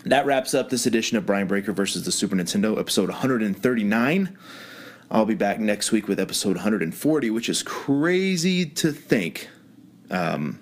that 0.06 0.26
wraps 0.26 0.54
up 0.54 0.70
this 0.70 0.86
edition 0.86 1.18
of 1.18 1.26
Brian 1.26 1.48
Breaker 1.48 1.74
versus 1.74 2.06
the 2.06 2.12
Super 2.12 2.36
Nintendo, 2.36 2.80
episode 2.80 3.10
139. 3.10 4.38
I'll 5.10 5.26
be 5.26 5.36
back 5.36 5.60
next 5.60 5.92
week 5.92 6.08
with 6.08 6.20
episode 6.20 6.56
140, 6.56 7.30
which 7.32 7.50
is 7.50 7.64
crazy 7.64 8.66
to 8.66 8.92
think 8.92 9.50
um, 10.10 10.60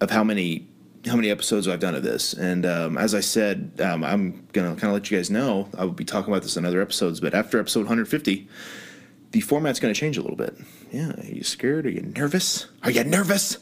of 0.00 0.10
how 0.10 0.24
many 0.24 0.66
how 1.06 1.16
many 1.16 1.30
episodes 1.30 1.66
I've 1.68 1.80
done 1.80 1.94
of 1.94 2.02
this. 2.02 2.34
And 2.34 2.66
um, 2.66 2.98
as 2.98 3.14
I 3.14 3.20
said, 3.20 3.80
um, 3.80 4.04
I'm 4.04 4.46
gonna 4.52 4.70
kind 4.70 4.84
of 4.84 4.92
let 4.92 5.10
you 5.10 5.16
guys 5.16 5.30
know. 5.30 5.68
I 5.76 5.84
will 5.84 5.92
be 5.92 6.04
talking 6.04 6.32
about 6.32 6.42
this 6.42 6.56
in 6.56 6.64
other 6.64 6.82
episodes, 6.82 7.20
but 7.20 7.34
after 7.34 7.58
episode 7.58 7.80
150, 7.80 8.48
the 9.30 9.40
format's 9.40 9.80
gonna 9.80 9.94
change 9.94 10.16
a 10.16 10.22
little 10.22 10.36
bit. 10.36 10.56
Yeah, 10.90 11.12
are 11.12 11.24
you 11.24 11.42
scared? 11.42 11.86
Are 11.86 11.90
you 11.90 12.02
nervous? 12.02 12.66
Are 12.82 12.90
you 12.90 13.04
nervous? 13.04 13.58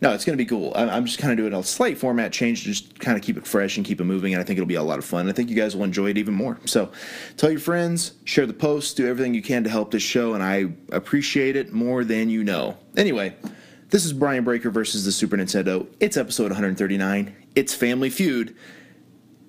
No, 0.00 0.12
it's 0.12 0.24
going 0.24 0.36
to 0.36 0.42
be 0.42 0.48
cool. 0.48 0.72
I'm 0.74 1.06
just 1.06 1.18
kind 1.18 1.32
of 1.32 1.38
doing 1.38 1.54
a 1.58 1.62
slight 1.62 1.96
format 1.96 2.32
change 2.32 2.62
to 2.62 2.68
just 2.68 2.98
kind 2.98 3.16
of 3.16 3.24
keep 3.24 3.38
it 3.38 3.46
fresh 3.46 3.76
and 3.78 3.86
keep 3.86 4.00
it 4.00 4.04
moving, 4.04 4.34
and 4.34 4.42
I 4.42 4.44
think 4.44 4.58
it'll 4.58 4.66
be 4.66 4.74
a 4.74 4.82
lot 4.82 4.98
of 4.98 5.04
fun. 5.06 5.28
I 5.28 5.32
think 5.32 5.48
you 5.48 5.56
guys 5.56 5.74
will 5.74 5.84
enjoy 5.84 6.10
it 6.10 6.18
even 6.18 6.34
more. 6.34 6.58
So 6.66 6.92
tell 7.36 7.50
your 7.50 7.60
friends, 7.60 8.12
share 8.24 8.46
the 8.46 8.52
post, 8.52 8.96
do 8.98 9.08
everything 9.08 9.32
you 9.32 9.42
can 9.42 9.64
to 9.64 9.70
help 9.70 9.90
this 9.90 10.02
show, 10.02 10.34
and 10.34 10.42
I 10.42 10.66
appreciate 10.92 11.56
it 11.56 11.72
more 11.72 12.04
than 12.04 12.28
you 12.28 12.44
know. 12.44 12.76
Anyway, 12.96 13.36
this 13.88 14.04
is 14.04 14.12
Brian 14.12 14.44
Breaker 14.44 14.70
versus 14.70 15.04
the 15.04 15.12
Super 15.12 15.36
Nintendo. 15.36 15.86
It's 15.98 16.18
episode 16.18 16.50
139. 16.50 17.34
It's 17.54 17.74
Family 17.74 18.10
Feud. 18.10 18.54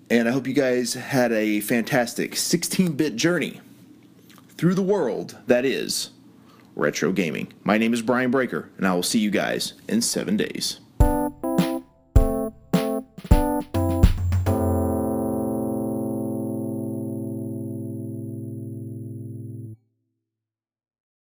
And 0.09 0.29
I 0.29 0.31
hope 0.31 0.47
you 0.47 0.53
guys 0.53 0.93
had 0.93 1.33
a 1.33 1.59
fantastic 1.59 2.37
16 2.37 2.93
bit 2.93 3.17
journey 3.17 3.59
through 4.57 4.75
the 4.75 4.81
world 4.81 5.37
that 5.47 5.65
is 5.65 6.09
retro 6.75 7.11
gaming. 7.11 7.53
My 7.63 7.77
name 7.77 7.93
is 7.93 8.01
Brian 8.01 8.31
Breaker, 8.31 8.69
and 8.77 8.87
I 8.87 8.93
will 8.93 9.03
see 9.03 9.19
you 9.19 9.29
guys 9.29 9.73
in 9.87 10.01
seven 10.01 10.37
days. 10.37 10.79